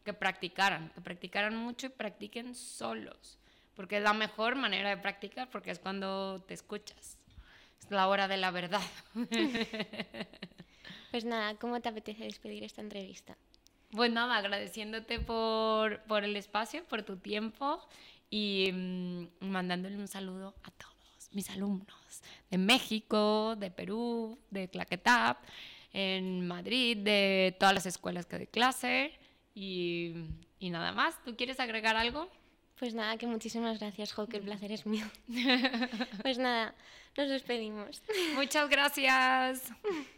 que 0.06 0.14
practicaran, 0.14 0.90
que 0.90 1.02
practicaran 1.02 1.58
mucho 1.58 1.88
y 1.88 1.90
practiquen 1.90 2.56
solos, 2.56 3.40
porque 3.76 3.98
es 3.98 4.04
la 4.04 4.14
mejor 4.14 4.56
manera 4.56 4.90
de 4.90 4.98
practicar, 4.98 5.50
porque 5.50 5.72
es 5.72 5.80
cuando 5.80 6.44
te 6.48 6.54
escuchas. 6.54 7.18
Es 7.82 7.92
la 7.92 8.08
hora 8.08 8.30
de 8.30 8.38
la 8.38 8.52
verdad. 8.52 8.82
Pues 11.12 11.24
nada, 11.24 11.56
¿cómo 11.56 11.80
te 11.80 11.88
apetece 11.88 12.26
despedir 12.26 12.66
esta 12.66 12.82
entrevista? 12.82 13.38
Pues 13.92 14.12
nada, 14.12 14.36
agradeciéndote 14.36 15.22
por, 15.22 16.02
por 16.02 16.26
el 16.26 16.36
espacio, 16.36 16.84
por 16.84 17.04
tu 17.04 17.16
tiempo 17.16 17.80
y 18.30 18.70
mm, 18.74 19.28
mandándole 19.40 19.96
un 19.96 20.10
saludo 20.10 20.56
a 20.64 20.72
todos 20.72 21.30
mis 21.32 21.50
alumnos 21.52 22.22
de 22.52 22.58
México, 22.58 23.56
de 23.56 23.72
Perú, 23.72 24.38
de 24.52 24.68
Claquetap, 24.68 25.38
en 25.94 26.46
Madrid, 26.46 26.98
de 26.98 27.56
todas 27.58 27.74
las 27.74 27.86
escuelas 27.86 28.26
que 28.26 28.36
doy 28.36 28.48
clase 28.48 29.18
y, 29.56 30.14
y 30.60 30.70
nada 30.70 30.92
más. 30.92 31.24
¿Tú 31.24 31.36
quieres 31.36 31.60
agregar 31.60 31.96
algo? 31.96 32.30
Pues 32.78 32.94
nada, 32.94 33.18
que 33.18 33.26
muchísimas 33.26 33.80
gracias, 33.80 34.12
Jo, 34.12 34.28
que 34.28 34.38
el 34.38 34.44
placer 34.44 34.72
es 34.72 34.86
mío. 34.86 35.06
pues 36.22 36.38
nada, 36.38 36.76
nos 37.18 37.30
despedimos. 37.30 38.04
Muchas 38.36 38.70
gracias. 38.70 39.72